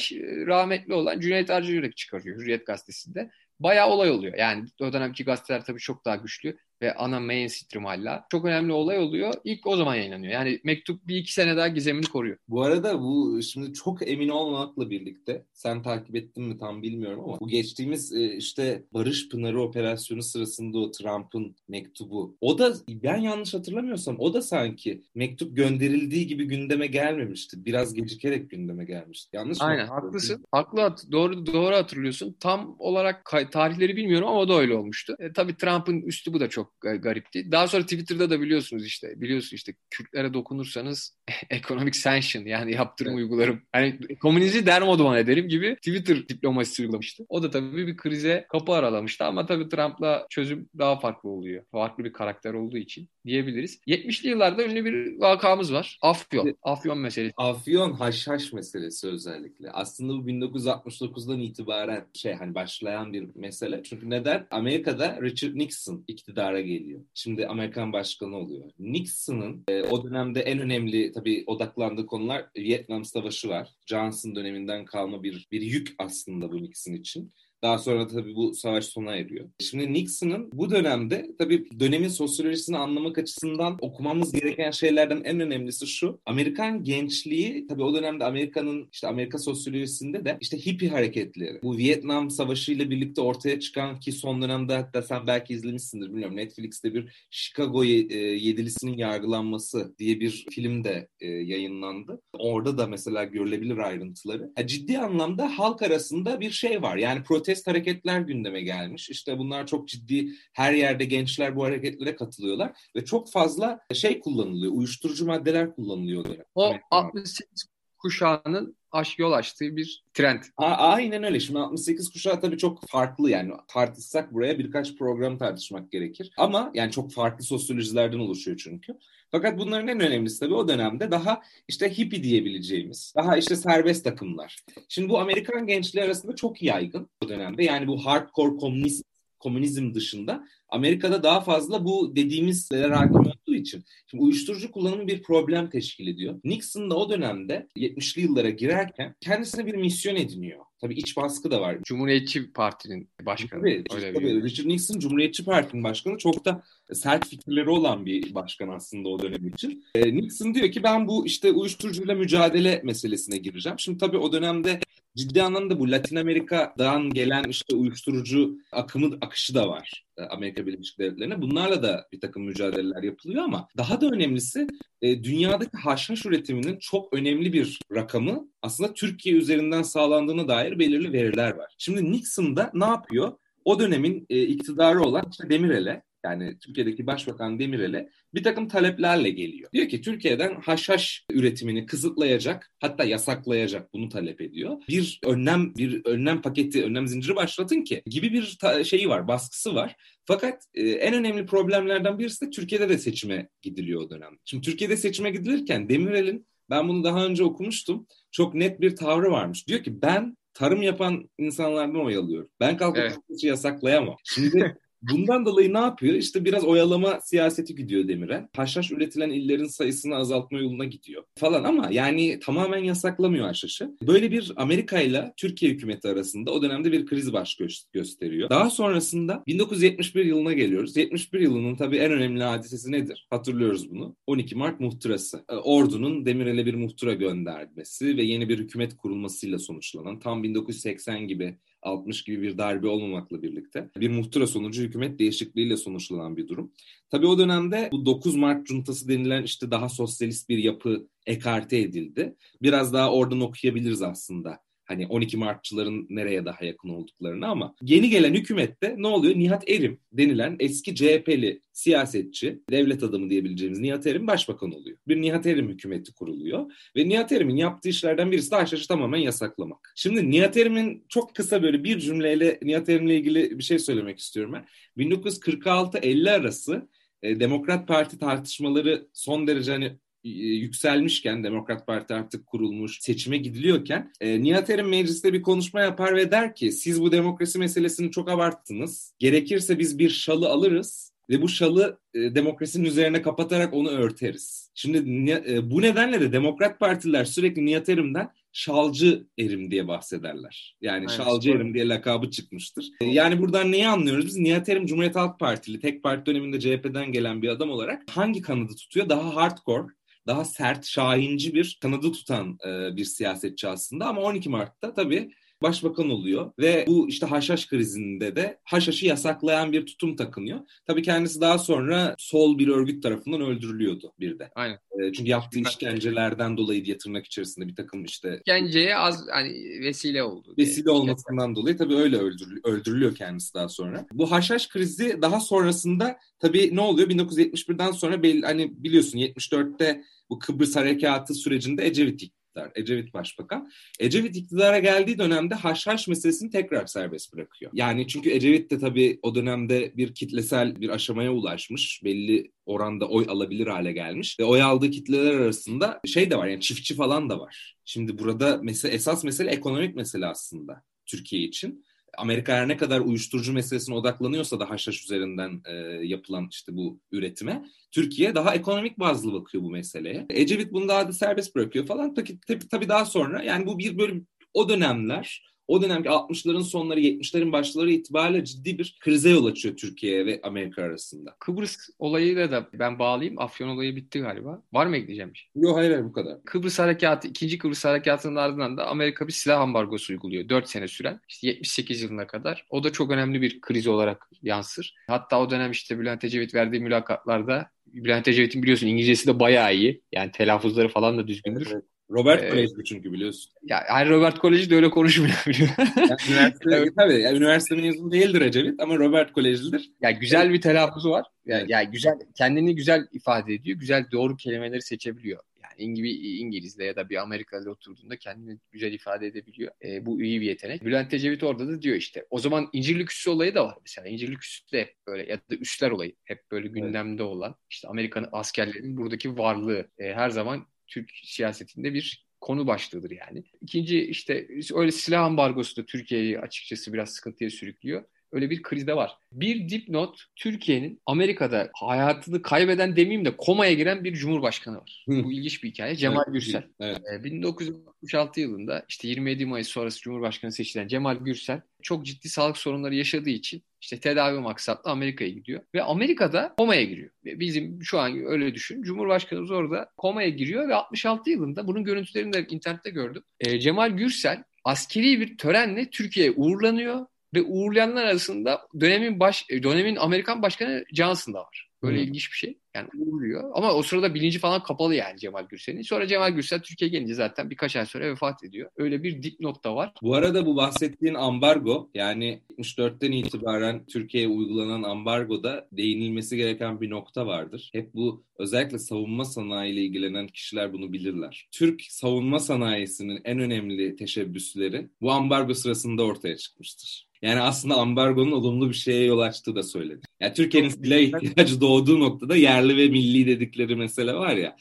rahmetli 0.46 0.94
olan 0.94 1.20
Cüneyt 1.20 1.50
Arca 1.50 1.72
Yürek 1.72 1.96
çıkarıyor 1.96 2.40
Hürriyet 2.40 2.66
Gazetesi'nde. 2.66 3.30
Bayağı 3.60 3.88
olay 3.88 4.10
oluyor. 4.10 4.34
Yani 4.38 4.64
o 4.80 4.92
dönemki 4.92 5.24
gazeteler 5.24 5.64
tabii 5.64 5.80
çok 5.80 6.04
daha 6.04 6.16
güçlü 6.16 6.56
ve 6.82 6.94
ana 6.94 7.20
mainstream 7.20 7.84
hala. 7.84 8.26
Çok 8.30 8.44
önemli 8.44 8.72
olay 8.72 8.98
oluyor. 8.98 9.34
İlk 9.44 9.66
o 9.66 9.76
zaman 9.76 9.94
yayınlanıyor. 9.94 10.32
Yani 10.32 10.60
mektup 10.64 11.08
bir 11.08 11.16
iki 11.16 11.32
sene 11.32 11.56
daha 11.56 11.68
gizemini 11.68 12.06
koruyor. 12.06 12.36
Bu 12.48 12.62
arada 12.62 13.00
bu 13.00 13.40
şimdi 13.42 13.72
çok 13.72 14.08
emin 14.08 14.28
olmamakla 14.28 14.90
birlikte 14.90 15.44
sen 15.52 15.82
takip 15.82 16.16
ettin 16.16 16.44
mi 16.44 16.58
tam 16.58 16.82
bilmiyorum 16.82 17.22
ama 17.24 17.40
bu 17.40 17.48
geçtiğimiz 17.48 18.12
e, 18.12 18.36
işte 18.36 18.84
Barış 18.92 19.28
Pınarı 19.28 19.62
operasyonu 19.62 20.22
sırasında 20.22 20.78
o 20.78 20.90
Trump'ın 20.90 21.56
mektubu. 21.68 22.36
O 22.40 22.58
da 22.58 22.74
ben 22.88 23.16
yanlış 23.16 23.54
hatırlamıyorsam 23.54 24.16
o 24.18 24.34
da 24.34 24.42
sanki 24.42 25.02
mektup 25.14 25.56
gönderildiği 25.56 26.26
gibi 26.26 26.44
gündeme 26.44 26.86
gelmemişti. 26.86 27.64
Biraz 27.64 27.94
gecikerek 27.94 28.50
gündeme 28.50 28.84
gelmişti. 28.84 29.36
Yanlış 29.36 29.60
mı? 29.60 29.66
Aynen 29.66 29.86
haklısın. 29.86 30.44
Haklı 30.52 30.94
doğru 31.12 31.46
doğru 31.46 31.74
hatırlıyorsun. 31.74 32.36
Tam 32.40 32.76
olarak 32.78 33.32
tarihleri 33.52 33.96
bilmiyorum 33.96 34.28
ama 34.28 34.40
o 34.40 34.48
da 34.48 34.54
öyle 34.54 34.74
olmuştu. 34.74 35.16
E, 35.18 35.32
tabii 35.32 35.56
Trump'ın 35.56 36.02
üstü 36.02 36.32
bu 36.32 36.40
da 36.40 36.48
çok 36.48 36.69
garipti. 36.80 37.52
Daha 37.52 37.68
sonra 37.68 37.82
Twitter'da 37.82 38.30
da 38.30 38.40
biliyorsunuz 38.40 38.86
işte 38.86 39.20
biliyorsunuz 39.20 39.52
işte 39.52 39.74
Kürtlere 39.90 40.34
dokunursanız 40.34 41.16
ekonomik 41.50 41.96
sanction 41.96 42.44
yani 42.44 42.72
yaptırım 42.74 43.12
evet. 43.12 43.22
uygularım. 43.22 43.62
Hani 43.72 43.98
komünizmi 44.22 44.66
dermoduman 44.66 45.18
ederim 45.18 45.48
gibi 45.48 45.76
Twitter 45.76 46.28
diplomasisi 46.28 46.82
uygulamıştı. 46.82 47.24
O 47.28 47.42
da 47.42 47.50
tabii 47.50 47.86
bir 47.86 47.96
krize 47.96 48.46
kapı 48.52 48.72
aralamıştı 48.72 49.24
ama 49.24 49.46
tabii 49.46 49.68
Trump'la 49.68 50.26
çözüm 50.30 50.68
daha 50.78 50.98
farklı 50.98 51.28
oluyor. 51.28 51.64
Farklı 51.72 52.04
bir 52.04 52.12
karakter 52.12 52.54
olduğu 52.54 52.78
için 52.78 53.08
diyebiliriz. 53.26 53.80
70'li 53.86 54.28
yıllarda 54.28 54.64
ünlü 54.64 54.84
bir 54.84 55.20
vakamız 55.20 55.72
var. 55.72 55.98
Afyon. 56.02 56.56
Afyon 56.62 56.98
meselesi. 56.98 57.34
Afyon 57.36 57.92
haşhaş 57.92 58.52
meselesi 58.52 59.08
özellikle. 59.08 59.70
Aslında 59.70 60.12
bu 60.12 60.30
1969'dan 60.30 61.40
itibaren 61.40 62.06
şey 62.14 62.32
hani 62.32 62.54
başlayan 62.54 63.12
bir 63.12 63.28
mesele. 63.34 63.82
Çünkü 63.82 64.10
neden? 64.10 64.46
Amerika'da 64.50 65.18
Richard 65.22 65.54
Nixon 65.54 66.04
iktidara 66.08 66.59
geliyor. 66.60 67.00
Şimdi 67.14 67.46
Amerikan 67.46 67.92
başkanı 67.92 68.36
oluyor. 68.36 68.70
Nixon'ın 68.78 69.64
e, 69.68 69.82
o 69.82 70.04
dönemde 70.04 70.40
en 70.40 70.58
önemli 70.58 71.12
tabii 71.12 71.44
odaklandığı 71.46 72.06
konular 72.06 72.46
Vietnam 72.56 73.04
Savaşı 73.04 73.48
var. 73.48 73.68
Johnson 73.86 74.34
döneminden 74.34 74.84
kalma 74.84 75.22
bir 75.22 75.48
bir 75.52 75.60
yük 75.60 75.94
aslında 75.98 76.52
bu 76.52 76.62
Nixon 76.62 76.92
için 76.92 77.32
Daha 77.62 77.78
sonra 77.78 78.06
tabii 78.06 78.34
bu 78.34 78.54
savaş 78.54 78.84
sona 78.84 79.16
eriyor. 79.16 79.48
Şimdi 79.58 79.92
Nixon'ın 79.92 80.50
bu 80.52 80.70
dönemde 80.70 81.30
tabii 81.38 81.80
dönemin 81.80 82.08
sosyolojisini 82.08 82.76
anlamak 82.76 83.18
açısından 83.18 83.76
okumamız 83.80 84.32
gereken 84.32 84.70
şeylerden 84.70 85.22
en 85.24 85.40
önemlisi 85.40 85.86
şu. 85.86 86.20
Amerikan 86.26 86.84
gençliği 86.84 87.66
tabii 87.66 87.82
o 87.82 87.94
dönemde 87.94 88.24
Amerika'nın 88.24 88.88
işte 88.92 89.08
Amerika 89.08 89.38
sosyolojisinde 89.38 90.24
de 90.24 90.38
işte 90.40 90.58
hippie 90.58 90.88
hareketleri. 90.88 91.62
Bu 91.62 91.76
Vietnam 91.76 92.30
Savaşı 92.30 92.72
ile 92.72 92.90
birlikte 92.90 93.20
ortaya 93.20 93.60
çıkan 93.60 94.00
ki 94.00 94.12
son 94.12 94.42
dönemde 94.42 94.74
hatta 94.74 95.02
sen 95.02 95.26
belki 95.26 95.54
izlemişsindir 95.54 96.06
bilmiyorum. 96.06 96.36
Netflix'te 96.36 96.94
bir 96.94 97.26
Chicago 97.30 97.84
e, 97.84 97.88
yedilisinin 98.18 98.96
yargılanması 98.96 99.94
diye 99.98 100.20
bir 100.20 100.46
film 100.50 100.84
de 100.84 101.08
e, 101.20 101.26
yayınlandı. 101.28 102.20
Orada 102.38 102.78
da 102.78 102.86
mesela 102.86 103.24
görülebilir 103.24 103.78
ayrıntıları. 103.78 104.50
ciddi 104.66 104.98
anlamda 104.98 105.58
halk 105.58 105.82
arasında 105.82 106.40
bir 106.40 106.50
şey 106.50 106.82
var. 106.82 106.96
Yani 106.96 107.22
protest 107.50 107.66
hareketler 107.66 108.20
gündeme 108.20 108.60
gelmiş. 108.60 109.10
İşte 109.10 109.38
bunlar 109.38 109.66
çok 109.66 109.88
ciddi 109.88 110.28
her 110.52 110.72
yerde 110.72 111.04
gençler 111.04 111.56
bu 111.56 111.64
hareketlere 111.64 112.16
katılıyorlar 112.16 112.72
ve 112.96 113.04
çok 113.04 113.32
fazla 113.32 113.80
şey 113.94 114.20
kullanılıyor. 114.20 114.72
Uyuşturucu 114.72 115.26
maddeler 115.26 115.74
kullanılıyor. 115.74 116.24
O 116.54 116.74
68 116.90 117.66
kuşağının 117.98 118.76
aş 118.92 119.18
yol 119.18 119.32
açtığı 119.32 119.76
bir 119.76 120.04
trend. 120.14 120.42
A- 120.56 120.64
aynen 120.66 121.22
öyle. 121.22 121.40
Şimdi 121.40 121.58
68 121.58 122.10
kuşağı 122.12 122.40
tabii 122.40 122.58
çok 122.58 122.88
farklı 122.88 123.30
yani 123.30 123.52
tartışsak 123.68 124.34
buraya 124.34 124.58
birkaç 124.58 124.96
program 124.96 125.38
tartışmak 125.38 125.92
gerekir. 125.92 126.30
Ama 126.36 126.70
yani 126.74 126.90
çok 126.90 127.12
farklı 127.12 127.44
sosyolojilerden 127.44 128.18
oluşuyor 128.18 128.60
çünkü. 128.64 128.92
Fakat 129.30 129.58
bunların 129.58 129.88
en 129.88 130.00
önemlisi 130.00 130.40
tabii 130.40 130.54
o 130.54 130.68
dönemde 130.68 131.10
daha 131.10 131.42
işte 131.68 131.98
hippie 131.98 132.22
diyebileceğimiz, 132.22 133.12
daha 133.16 133.36
işte 133.36 133.56
serbest 133.56 134.04
takımlar. 134.04 134.56
Şimdi 134.88 135.08
bu 135.08 135.18
Amerikan 135.18 135.66
gençliği 135.66 136.04
arasında 136.04 136.36
çok 136.36 136.62
yaygın 136.62 137.08
o 137.24 137.28
dönemde. 137.28 137.64
Yani 137.64 137.86
bu 137.86 138.06
hardcore 138.06 138.56
komünist 138.56 139.04
komünizm 139.38 139.94
dışında 139.94 140.44
Amerika'da 140.68 141.22
daha 141.22 141.40
fazla 141.40 141.84
bu 141.84 142.16
dediğimiz 142.16 142.70
hakim 142.72 143.20
olduğu 143.20 143.49
için. 143.60 143.84
Şimdi 144.06 144.24
uyuşturucu 144.24 144.70
kullanımı 144.70 145.06
bir 145.06 145.22
problem 145.22 145.70
teşkil 145.70 146.06
ediyor. 146.06 146.40
Nixon 146.44 146.90
da 146.90 146.96
o 146.96 147.10
dönemde 147.10 147.68
70'li 147.76 148.22
yıllara 148.22 148.50
girerken 148.50 149.14
kendisine 149.20 149.66
bir 149.66 149.74
misyon 149.74 150.16
ediniyor. 150.16 150.64
Tabii 150.80 150.94
iç 150.94 151.16
baskı 151.16 151.50
da 151.50 151.60
var. 151.60 151.76
Cumhuriyetçi 151.82 152.52
Parti'nin 152.52 153.08
başkanı. 153.22 153.60
Tabii, 153.60 153.84
öyle 153.94 154.12
tabii. 154.12 154.24
Bir... 154.24 154.42
Richard 154.42 154.68
Nixon 154.68 154.98
Cumhuriyetçi 154.98 155.44
Parti'nin 155.44 155.84
başkanı 155.84 156.18
çok 156.18 156.44
da 156.44 156.62
sert 156.92 157.28
fikirleri 157.28 157.70
olan 157.70 158.06
bir 158.06 158.34
başkan 158.34 158.68
aslında 158.68 159.08
o 159.08 159.20
dönem 159.20 159.48
için. 159.48 159.84
Ee, 159.94 160.14
Nixon 160.14 160.54
diyor 160.54 160.70
ki 160.72 160.82
ben 160.82 161.08
bu 161.08 161.26
işte 161.26 161.52
uyuşturucuyla 161.52 162.14
mücadele 162.14 162.80
meselesine 162.84 163.36
gireceğim. 163.36 163.78
Şimdi 163.78 163.98
tabii 163.98 164.18
o 164.18 164.32
dönemde 164.32 164.80
ciddi 165.16 165.42
anlamda 165.42 165.78
bu 165.78 165.90
Latin 165.90 166.16
Amerika'dan 166.16 167.10
gelen 167.10 167.44
işte 167.44 167.76
uyuşturucu 167.76 168.58
akımı 168.72 169.18
akışı 169.20 169.54
da 169.54 169.68
var. 169.68 170.04
E, 170.18 170.22
Amerika 170.22 170.66
Birleşik 170.66 170.98
Devletleri'ne. 170.98 171.42
Bunlarla 171.42 171.82
da 171.82 172.08
bir 172.12 172.20
takım 172.20 172.44
mücadeleler 172.44 173.02
yapılıyor 173.02 173.44
ama 173.44 173.68
daha 173.76 174.00
da 174.00 174.06
önemlisi 174.06 174.66
e, 175.02 175.24
dünyadaki 175.24 175.76
haşhaş 175.76 176.26
üretiminin 176.26 176.78
çok 176.78 177.12
önemli 177.12 177.52
bir 177.52 177.78
rakamı 177.94 178.48
aslında 178.62 178.94
Türkiye 178.94 179.34
üzerinden 179.34 179.82
sağlandığına 179.82 180.48
dair 180.48 180.69
belirli 180.78 181.12
veriler 181.12 181.50
var. 181.50 181.74
Şimdi 181.78 182.12
Nixon 182.12 182.56
da 182.56 182.70
ne 182.74 182.84
yapıyor? 182.84 183.32
O 183.64 183.80
dönemin 183.80 184.26
e, 184.30 184.42
iktidarı 184.42 185.02
olan 185.02 185.26
işte 185.30 185.50
Demirel'e 185.50 186.02
yani 186.24 186.58
Türkiye'deki 186.58 187.06
Başbakan 187.06 187.58
Demirel'e 187.58 188.10
bir 188.34 188.42
takım 188.42 188.68
taleplerle 188.68 189.30
geliyor. 189.30 189.70
Diyor 189.72 189.88
ki 189.88 190.00
Türkiye'den 190.00 190.54
haşhaş 190.54 191.24
üretimini 191.30 191.86
kısıtlayacak 191.86 192.70
hatta 192.78 193.04
yasaklayacak 193.04 193.94
bunu 193.94 194.08
talep 194.08 194.40
ediyor. 194.40 194.76
Bir 194.88 195.20
önlem 195.24 195.74
bir 195.74 196.04
önlem 196.04 196.42
paketi, 196.42 196.84
önlem 196.84 197.06
zinciri 197.06 197.36
başlatın 197.36 197.82
ki 197.82 198.02
gibi 198.06 198.32
bir 198.32 198.58
şeyi 198.84 199.08
var, 199.08 199.28
baskısı 199.28 199.74
var. 199.74 199.96
Fakat 200.24 200.64
e, 200.74 200.88
en 200.88 201.14
önemli 201.14 201.46
problemlerden 201.46 202.18
birisi 202.18 202.46
de 202.46 202.50
Türkiye'de 202.50 202.88
de 202.88 202.98
seçime 202.98 203.48
gidiliyor 203.62 204.02
o 204.02 204.10
dönem. 204.10 204.38
Şimdi 204.44 204.66
Türkiye'de 204.66 204.96
seçime 204.96 205.30
gidilirken 205.30 205.88
Demirel'in 205.88 206.46
ben 206.70 206.88
bunu 206.88 207.04
daha 207.04 207.26
önce 207.26 207.44
okumuştum. 207.44 208.06
Çok 208.30 208.54
net 208.54 208.80
bir 208.80 208.96
tavrı 208.96 209.30
varmış. 209.30 209.68
Diyor 209.68 209.82
ki 209.82 210.02
ben 210.02 210.36
tarım 210.54 210.82
yapan 210.82 211.30
insanlardan 211.38 212.04
oy 212.04 212.16
alıyorum. 212.16 212.50
Ben 212.60 212.76
kalkıp 212.76 213.02
evet. 213.02 213.44
yasaklayamam. 213.44 214.16
Şimdi 214.24 214.78
Bundan 215.02 215.46
dolayı 215.46 215.74
ne 215.74 215.78
yapıyor? 215.78 216.14
İşte 216.14 216.44
biraz 216.44 216.64
oyalama 216.64 217.20
siyaseti 217.20 217.74
gidiyor 217.74 218.08
Demir'e. 218.08 218.48
Haşhaş 218.56 218.92
üretilen 218.92 219.30
illerin 219.30 219.66
sayısını 219.66 220.16
azaltma 220.16 220.58
yoluna 220.58 220.84
gidiyor 220.84 221.24
falan 221.36 221.64
ama 221.64 221.88
yani 221.90 222.40
tamamen 222.40 222.84
yasaklamıyor 222.84 223.46
haşhaşı. 223.46 223.90
Böyle 224.06 224.30
bir 224.30 224.52
Amerika 224.56 225.00
ile 225.00 225.32
Türkiye 225.36 225.72
hükümeti 225.72 226.08
arasında 226.08 226.50
o 226.52 226.62
dönemde 226.62 226.92
bir 226.92 227.06
kriz 227.06 227.32
baş 227.32 227.54
gö- 227.54 227.84
gösteriyor. 227.92 228.50
Daha 228.50 228.70
sonrasında 228.70 229.42
1971 229.46 230.24
yılına 230.24 230.52
geliyoruz. 230.52 230.96
71 230.96 231.40
yılının 231.40 231.76
tabii 231.76 231.96
en 231.96 232.12
önemli 232.12 232.42
hadisesi 232.42 232.92
nedir? 232.92 233.26
Hatırlıyoruz 233.30 233.90
bunu. 233.90 234.16
12 234.26 234.54
Mart 234.54 234.80
muhtırası. 234.80 235.44
E, 235.48 235.54
ordunun 235.54 236.26
Demirel'e 236.26 236.66
bir 236.66 236.74
muhtıra 236.74 237.14
göndermesi 237.14 238.16
ve 238.16 238.22
yeni 238.22 238.48
bir 238.48 238.58
hükümet 238.58 238.96
kurulmasıyla 238.96 239.58
sonuçlanan 239.58 240.18
tam 240.18 240.42
1980 240.42 241.28
gibi 241.28 241.58
60 241.82 242.24
gibi 242.24 242.42
bir 242.42 242.58
darbe 242.58 242.88
olmamakla 242.88 243.42
birlikte 243.42 243.90
bir 243.96 244.10
muhtıra 244.10 244.46
sonucu 244.46 244.82
hükümet 244.82 245.18
değişikliğiyle 245.18 245.76
sonuçlanan 245.76 246.36
bir 246.36 246.48
durum. 246.48 246.72
Tabii 247.10 247.26
o 247.26 247.38
dönemde 247.38 247.88
bu 247.92 248.06
9 248.06 248.36
Mart 248.36 248.66
cuntası 248.66 249.08
denilen 249.08 249.42
işte 249.42 249.70
daha 249.70 249.88
sosyalist 249.88 250.48
bir 250.48 250.58
yapı 250.58 251.08
ekarte 251.26 251.78
edildi. 251.78 252.36
Biraz 252.62 252.92
daha 252.92 253.12
oradan 253.12 253.40
okuyabiliriz 253.40 254.02
aslında 254.02 254.58
Hani 254.90 255.06
12 255.06 255.36
Martçıların 255.36 256.06
nereye 256.10 256.44
daha 256.44 256.64
yakın 256.64 256.88
olduklarını 256.88 257.48
ama 257.48 257.74
yeni 257.82 258.10
gelen 258.10 258.34
hükümette 258.34 258.94
ne 258.98 259.06
oluyor? 259.06 259.36
Nihat 259.36 259.70
Erim 259.70 260.00
denilen 260.12 260.56
eski 260.60 260.94
CHP'li 260.94 261.62
siyasetçi, 261.72 262.60
devlet 262.70 263.02
adamı 263.02 263.30
diyebileceğimiz 263.30 263.80
Nihat 263.80 264.06
Erim 264.06 264.26
başbakan 264.26 264.72
oluyor. 264.72 264.98
Bir 265.08 265.20
Nihat 265.20 265.46
Erim 265.46 265.68
hükümeti 265.68 266.14
kuruluyor 266.14 266.72
ve 266.96 267.08
Nihat 267.08 267.32
Erim'in 267.32 267.56
yaptığı 267.56 267.88
işlerden 267.88 268.32
birisi 268.32 268.50
de 268.50 268.56
haşhaşı 268.56 268.88
tamamen 268.88 269.18
yasaklamak. 269.18 269.92
Şimdi 269.96 270.30
Nihat 270.30 270.56
Erim'in 270.56 271.04
çok 271.08 271.34
kısa 271.34 271.62
böyle 271.62 271.84
bir 271.84 271.98
cümleyle 271.98 272.58
Nihat 272.62 272.88
Erim'le 272.88 273.10
ilgili 273.10 273.58
bir 273.58 273.64
şey 273.64 273.78
söylemek 273.78 274.18
istiyorum 274.18 274.52
ben. 274.52 274.66
1946-50 275.04 276.30
arası 276.30 276.88
e, 277.22 277.40
Demokrat 277.40 277.88
Parti 277.88 278.18
tartışmaları 278.18 279.08
son 279.12 279.46
derece 279.46 279.72
hani 279.72 279.96
yükselmişken 280.24 281.44
Demokrat 281.44 281.86
Parti 281.86 282.14
artık 282.14 282.46
kurulmuş 282.46 283.00
seçime 283.00 283.36
gidiliyorken 283.36 284.12
e, 284.20 284.42
Nihat 284.42 284.70
Erim 284.70 284.88
mecliste 284.88 285.32
bir 285.32 285.42
konuşma 285.42 285.80
yapar 285.80 286.16
ve 286.16 286.30
der 286.30 286.54
ki 286.54 286.72
siz 286.72 287.00
bu 287.00 287.12
demokrasi 287.12 287.58
meselesini 287.58 288.10
çok 288.10 288.30
abarttınız. 288.30 289.14
Gerekirse 289.18 289.78
biz 289.78 289.98
bir 289.98 290.10
şalı 290.10 290.48
alırız 290.48 291.12
ve 291.30 291.42
bu 291.42 291.48
şalı 291.48 291.98
e, 292.14 292.34
demokrasinin 292.34 292.84
üzerine 292.84 293.22
kapatarak 293.22 293.74
onu 293.74 293.88
örteriz. 293.88 294.70
Şimdi 294.74 295.30
e, 295.30 295.70
bu 295.70 295.82
nedenle 295.82 296.20
de 296.20 296.32
Demokrat 296.32 296.80
Partiler 296.80 297.24
sürekli 297.24 297.66
Nihat 297.66 297.88
Erim'den 297.88 298.30
şalcı 298.52 299.26
erim 299.38 299.70
diye 299.70 299.88
bahsederler. 299.88 300.76
Yani 300.80 301.06
Aynen, 301.08 301.24
şalcı 301.24 301.50
erim 301.50 301.74
diye 301.74 301.88
lakabı 301.88 302.30
çıkmıştır. 302.30 302.90
E, 303.00 303.06
yani 303.06 303.38
buradan 303.38 303.72
neyi 303.72 303.88
anlıyoruz 303.88 304.26
biz? 304.26 304.36
Nihat 304.36 304.68
Erim 304.68 304.86
Cumhuriyet 304.86 305.16
Halk 305.16 305.40
Partili, 305.40 305.80
tek 305.80 306.02
parti 306.02 306.26
döneminde 306.26 306.60
CHP'den 306.60 307.12
gelen 307.12 307.42
bir 307.42 307.48
adam 307.48 307.70
olarak 307.70 308.02
hangi 308.10 308.42
kanadı 308.42 308.74
tutuyor? 308.74 309.08
Daha 309.08 309.36
hardcore, 309.36 309.86
daha 310.30 310.44
sert, 310.44 310.86
şahinci 310.86 311.54
bir 311.54 311.78
kanadı 311.82 312.12
tutan 312.12 312.58
e, 312.66 312.96
bir 312.96 313.04
siyasetçi 313.04 313.68
aslında. 313.68 314.06
Ama 314.06 314.20
12 314.20 314.48
Mart'ta 314.48 314.94
tabii 314.94 315.30
başbakan 315.62 316.10
oluyor 316.10 316.52
ve 316.58 316.84
bu 316.88 317.08
işte 317.08 317.26
haşhaş 317.26 317.66
krizinde 317.66 318.36
de 318.36 318.58
haşhaşı 318.64 319.06
yasaklayan 319.06 319.72
bir 319.72 319.86
tutum 319.86 320.16
takınıyor. 320.16 320.60
Tabii 320.86 321.02
kendisi 321.02 321.40
daha 321.40 321.58
sonra 321.58 322.14
sol 322.18 322.58
bir 322.58 322.68
örgüt 322.68 323.02
tarafından 323.02 323.40
öldürülüyordu 323.40 324.12
bir 324.20 324.38
de. 324.38 324.50
Aynen. 324.54 324.78
E, 325.00 325.12
çünkü 325.12 325.30
yaptığı 325.30 325.58
işkencelerden 325.58 326.56
dolayı 326.56 326.84
diye 326.84 326.98
tırnak 326.98 327.26
içerisinde 327.26 327.68
bir 327.68 327.74
takım 327.74 328.04
işte 328.04 328.36
işkenceye 328.36 328.96
az 328.96 329.26
hani 329.30 329.80
vesile 329.80 330.22
oldu. 330.22 330.54
Vesile 330.58 330.90
olmasından 330.90 331.56
dolayı 331.56 331.76
tabii 331.76 331.96
öyle 331.96 332.16
öldürülüyor, 332.16 332.64
öldürülüyor 332.64 333.14
kendisi 333.14 333.54
daha 333.54 333.68
sonra. 333.68 334.06
Bu 334.12 334.30
haşhaş 334.30 334.68
krizi 334.68 335.18
daha 335.22 335.40
sonrasında 335.40 336.18
tabii 336.38 336.76
ne 336.76 336.80
oluyor? 336.80 337.08
1971'den 337.08 337.92
sonra 337.92 338.22
belli, 338.22 338.42
hani 338.42 338.84
biliyorsun 338.84 339.18
74'te 339.18 340.04
bu 340.30 340.38
Kıbrıs 340.38 340.76
Harekatı 340.76 341.34
sürecinde 341.34 341.86
Ecevit 341.86 342.22
iktidar, 342.50 342.72
Ecevit 342.74 343.14
başbakan. 343.14 343.70
Ecevit 344.00 344.36
iktidara 344.36 344.78
geldiği 344.78 345.18
dönemde 345.18 345.54
haşhaş 345.54 346.08
meselesini 346.08 346.50
tekrar 346.50 346.86
serbest 346.86 347.34
bırakıyor. 347.34 347.70
Yani 347.74 348.06
çünkü 348.06 348.30
Ecevit 348.30 348.70
de 348.70 348.78
tabii 348.78 349.18
o 349.22 349.34
dönemde 349.34 349.92
bir 349.96 350.14
kitlesel 350.14 350.80
bir 350.80 350.88
aşamaya 350.88 351.32
ulaşmış. 351.32 352.00
Belli 352.04 352.52
oranda 352.66 353.08
oy 353.08 353.26
alabilir 353.28 353.66
hale 353.66 353.92
gelmiş. 353.92 354.40
Ve 354.40 354.44
oy 354.44 354.62
aldığı 354.62 354.90
kitleler 354.90 355.34
arasında 355.34 356.00
şey 356.06 356.30
de 356.30 356.36
var 356.36 356.46
yani 356.46 356.60
çiftçi 356.60 356.94
falan 356.94 357.30
da 357.30 357.40
var. 357.40 357.76
Şimdi 357.84 358.18
burada 358.18 358.60
mesela 358.62 358.94
esas 358.94 359.24
mesele 359.24 359.50
ekonomik 359.50 359.96
mesele 359.96 360.26
aslında 360.26 360.82
Türkiye 361.06 361.42
için. 361.42 361.84
Amerika 362.18 362.52
her 362.52 362.68
ne 362.68 362.76
kadar 362.76 363.00
uyuşturucu 363.00 363.52
meselesine 363.52 363.94
odaklanıyorsa 363.94 364.60
da 364.60 364.70
haşhaş 364.70 365.04
üzerinden 365.04 365.62
e, 365.64 365.72
yapılan 366.06 366.48
işte 366.50 366.76
bu 366.76 367.00
üretime 367.12 367.64
Türkiye 367.90 368.34
daha 368.34 368.54
ekonomik 368.54 368.98
bazlı 368.98 369.32
bakıyor 369.32 369.64
bu 369.64 369.70
meseleye. 369.70 370.26
Ecevit 370.30 370.72
bunu 370.72 370.88
daha 370.88 371.08
da 371.08 371.12
serbest 371.12 371.56
bırakıyor 371.56 371.86
falan. 371.86 372.14
Tabii, 372.14 372.40
tabii, 372.46 372.68
tabii 372.68 372.88
daha 372.88 373.04
sonra 373.04 373.42
yani 373.42 373.66
bu 373.66 373.78
bir 373.78 373.98
böyle 373.98 374.20
o 374.54 374.68
dönemler 374.68 375.44
o 375.70 375.82
dönemki 375.82 376.08
60'ların 376.08 376.62
sonları 376.62 377.00
70'lerin 377.00 377.52
başları 377.52 377.90
itibariyle 377.90 378.44
ciddi 378.44 378.78
bir 378.78 378.96
krize 379.00 379.30
yol 379.30 379.46
açıyor 379.46 379.76
Türkiye 379.76 380.26
ve 380.26 380.40
Amerika 380.42 380.82
arasında. 380.82 381.36
Kıbrıs 381.38 381.76
olayıyla 381.98 382.50
da 382.50 382.68
ben 382.72 382.98
bağlayayım. 382.98 383.40
Afyon 383.40 383.68
olayı 383.68 383.96
bitti 383.96 384.20
galiba. 384.20 384.62
Var 384.72 384.86
mı 384.86 384.96
ekleyeceğim 384.96 385.32
bir 385.32 385.38
şey? 385.38 385.62
Yok 385.62 385.76
hayır, 385.76 385.90
hayır 385.90 386.04
bu 386.04 386.12
kadar. 386.12 386.44
Kıbrıs 386.44 386.78
Harekatı, 386.78 387.28
ikinci 387.28 387.58
Kıbrıs 387.58 387.84
Harekatının 387.84 388.36
ardından 388.36 388.76
da 388.76 388.86
Amerika 388.86 389.26
bir 389.26 389.32
silah 389.32 389.60
ambargosu 389.60 390.12
uyguluyor. 390.12 390.48
4 390.48 390.68
sene 390.68 390.88
süren. 390.88 391.20
İşte 391.28 391.46
78 391.46 392.02
yılına 392.02 392.26
kadar. 392.26 392.66
O 392.70 392.84
da 392.84 392.92
çok 392.92 393.10
önemli 393.10 393.42
bir 393.42 393.60
kriz 393.60 393.86
olarak 393.86 394.30
yansır. 394.42 394.94
Hatta 395.06 395.40
o 395.40 395.50
dönem 395.50 395.70
işte 395.70 395.98
Bülent 395.98 396.24
Ecevit 396.24 396.54
verdiği 396.54 396.80
mülakatlarda 396.80 397.70
Bülent 397.86 398.28
Ecevit'in 398.28 398.62
biliyorsun 398.62 398.86
İngilizcesi 398.86 399.26
de 399.26 399.40
bayağı 399.40 399.74
iyi. 399.74 400.02
Yani 400.12 400.30
telaffuzları 400.30 400.88
falan 400.88 401.18
da 401.18 401.28
düzgündür. 401.28 401.68
Evet. 401.72 401.84
Robert 402.10 402.42
ee, 402.42 402.48
Kolej'di 402.50 402.84
çünkü 402.84 403.12
biliyorsun. 403.12 403.52
Ya 403.62 403.84
her 403.86 404.08
Robert 404.08 404.38
Kolej'i 404.38 404.70
de 404.70 404.76
öyle 404.76 404.90
konuşmuyor 404.90 405.44
biliyor. 405.46 405.70
yani 405.96 406.16
üniversite, 406.30 406.70
evet. 406.72 406.92
Tabii 406.96 407.20
yani 407.20 407.38
üniversite 407.38 407.76
mezunu 407.76 408.12
değildir 408.12 408.40
Ecevit 408.40 408.80
ama 408.80 408.98
Robert 408.98 409.32
Kolej'lidir. 409.32 409.90
Ya 410.00 410.10
güzel 410.10 410.52
bir 410.52 410.60
telaffuzu 410.60 411.10
var. 411.10 411.26
Yani, 411.46 411.60
evet. 411.60 411.70
yani 411.70 411.90
güzel 411.90 412.14
kendini 412.34 412.74
güzel 412.74 413.06
ifade 413.12 413.54
ediyor. 413.54 413.78
Güzel 413.78 414.04
doğru 414.12 414.36
kelimeleri 414.36 414.82
seçebiliyor. 414.82 415.40
Yani 415.62 415.94
gibi 415.94 416.10
İngilizle 416.10 416.84
ya 416.84 416.96
da 416.96 417.08
bir 417.08 417.16
Amerikalı 417.16 417.70
oturduğunda 417.70 418.16
kendini 418.16 418.58
güzel 418.72 418.92
ifade 418.92 419.26
edebiliyor. 419.26 419.72
E, 419.84 420.06
bu 420.06 420.22
iyi 420.22 420.40
bir 420.40 420.46
yetenek. 420.46 420.84
Bülent 420.84 421.14
Ecevit 421.14 421.42
orada 421.42 421.68
da 421.68 421.82
diyor 421.82 421.96
işte. 421.96 422.26
O 422.30 422.38
zaman 422.38 422.68
İncirlik 422.72 423.10
Üssü 423.12 423.30
olayı 423.30 423.54
da 423.54 423.64
var 423.64 423.78
mesela. 423.82 424.08
İncirlik 424.08 424.44
Üssü 424.44 424.72
de 424.72 424.80
hep 424.80 424.94
böyle 425.06 425.30
ya 425.30 425.36
da 425.36 425.54
üsler 425.60 425.90
olayı 425.90 426.12
hep 426.24 426.50
böyle 426.50 426.68
gündemde 426.68 427.22
olan. 427.22 427.54
işte 427.70 427.88
Amerikan 427.88 428.28
askerlerinin 428.32 428.96
buradaki 428.96 429.38
varlığı 429.38 429.88
e, 429.98 430.12
her 430.14 430.30
zaman 430.30 430.66
Türk 430.90 431.10
siyasetinde 431.24 431.94
bir 431.94 432.26
konu 432.40 432.66
başlığıdır 432.66 433.10
yani. 433.10 433.44
İkinci 433.60 434.04
işte 434.04 434.48
öyle 434.74 434.92
silah 434.92 435.24
ambargosu 435.24 435.82
da 435.82 435.86
Türkiye'yi 435.86 436.40
açıkçası 436.40 436.92
biraz 436.92 437.10
sıkıntıya 437.10 437.50
sürüklüyor. 437.50 438.04
Öyle 438.32 438.50
bir 438.50 438.62
krizde 438.62 438.96
var. 438.96 439.16
Bir 439.32 439.68
dipnot 439.68 440.24
Türkiye'nin 440.36 441.00
Amerika'da 441.06 441.70
hayatını 441.74 442.42
kaybeden 442.42 442.96
demeyeyim 442.96 443.24
de 443.24 443.36
komaya 443.36 443.72
giren 443.72 444.04
bir 444.04 444.14
cumhurbaşkanı 444.14 444.76
var. 444.76 445.04
Bu 445.08 445.32
ilginç 445.32 445.62
bir 445.62 445.70
hikaye. 445.70 445.96
Cemal 445.96 446.24
evet, 446.26 446.34
Gürsel. 446.34 446.64
Evet. 446.80 446.98
Ee, 447.14 447.24
1966 447.24 448.40
yılında 448.40 448.84
işte 448.88 449.08
27 449.08 449.46
Mayıs 449.46 449.68
sonrası 449.68 450.00
Cumhurbaşkanı 450.00 450.52
seçilen 450.52 450.88
Cemal 450.88 451.16
Gürsel 451.16 451.60
çok 451.82 452.06
ciddi 452.06 452.28
sağlık 452.28 452.56
sorunları 452.56 452.94
yaşadığı 452.94 453.30
için 453.30 453.62
işte 453.80 454.00
tedavi 454.00 454.38
maksatlı 454.38 454.90
Amerika'ya 454.90 455.30
gidiyor. 455.30 455.60
Ve 455.74 455.82
Amerika'da 455.82 456.54
komaya 456.58 456.84
giriyor. 456.84 457.10
Bizim 457.24 457.82
şu 457.82 457.98
an 457.98 458.24
öyle 458.26 458.54
düşün. 458.54 458.82
Cumhurbaşkanımız 458.82 459.50
orada 459.50 459.90
komaya 459.96 460.28
giriyor 460.28 460.68
ve 460.68 460.74
66 460.74 461.30
yılında 461.30 461.66
bunun 461.66 461.84
görüntülerini 461.84 462.32
de 462.32 462.46
internette 462.50 462.90
gördüm. 462.90 463.22
Ee, 463.40 463.60
Cemal 463.60 463.90
Gürsel 463.90 464.44
askeri 464.64 465.20
bir 465.20 465.38
törenle 465.38 465.90
Türkiye'ye 465.90 466.32
uğurlanıyor 466.36 467.06
ve 467.34 467.42
uğurlayanlar 467.42 468.04
arasında 468.04 468.66
dönemin 468.80 469.20
baş 469.20 469.46
dönemin 469.50 469.96
Amerikan 469.96 470.42
Başkanı 470.42 470.84
Johnson 470.92 471.34
da 471.34 471.38
var. 471.38 471.70
Böyle 471.82 471.96
hmm. 471.96 472.04
ilginç 472.04 472.32
bir 472.32 472.36
şey. 472.36 472.58
Yani 472.74 472.88
uğurluyor. 472.98 473.50
Ama 473.54 473.72
o 473.72 473.82
sırada 473.82 474.14
bilinci 474.14 474.38
falan 474.38 474.62
kapalı 474.62 474.94
yani 474.94 475.18
Cemal 475.18 475.46
Gürsel'in. 475.46 475.82
Sonra 475.82 476.06
Cemal 476.06 476.30
Gürsel 476.30 476.60
Türkiye'ye 476.60 476.92
gelince 476.92 477.14
zaten 477.14 477.50
birkaç 477.50 477.76
ay 477.76 477.86
sonra 477.86 478.10
vefat 478.10 478.44
ediyor. 478.44 478.70
Öyle 478.76 479.02
bir 479.02 479.22
dipnot 479.22 479.64
da 479.64 479.76
var. 479.76 479.92
Bu 480.02 480.14
arada 480.14 480.46
bu 480.46 480.56
bahsettiğin 480.56 481.14
ambargo 481.14 481.90
yani 481.94 482.40
74'ten 482.58 483.12
itibaren 483.12 483.86
Türkiye'ye 483.86 484.28
uygulanan 484.28 484.82
ambargoda 484.82 485.68
değinilmesi 485.72 486.36
gereken 486.36 486.80
bir 486.80 486.90
nokta 486.90 487.26
vardır. 487.26 487.70
Hep 487.72 487.94
bu 487.94 488.24
özellikle 488.38 488.78
savunma 488.78 489.24
sanayiyle 489.24 489.82
ilgilenen 489.82 490.26
kişiler 490.26 490.72
bunu 490.72 490.92
bilirler. 490.92 491.48
Türk 491.52 491.82
savunma 491.82 492.38
sanayisinin 492.38 493.20
en 493.24 493.38
önemli 493.38 493.96
teşebbüsleri 493.96 494.88
bu 495.00 495.10
ambargo 495.10 495.54
sırasında 495.54 496.02
ortaya 496.04 496.36
çıkmıştır. 496.36 497.09
Yani 497.22 497.40
aslında 497.40 497.74
ambargonun 497.74 498.32
olumlu 498.32 498.68
bir 498.68 498.74
şeye 498.74 499.04
yol 499.04 499.18
açtığı 499.18 499.54
da 499.54 499.62
söyledi. 499.62 500.06
Yani 500.20 500.34
Türkiye'nin 500.34 500.68
silah 500.68 500.96
ihtiyacı 500.96 501.60
doğduğu 501.60 502.00
noktada 502.00 502.36
yerli 502.36 502.76
ve 502.76 502.88
milli 502.88 503.26
dedikleri 503.26 503.76
mesele 503.76 504.14
var 504.14 504.36
ya. 504.36 504.56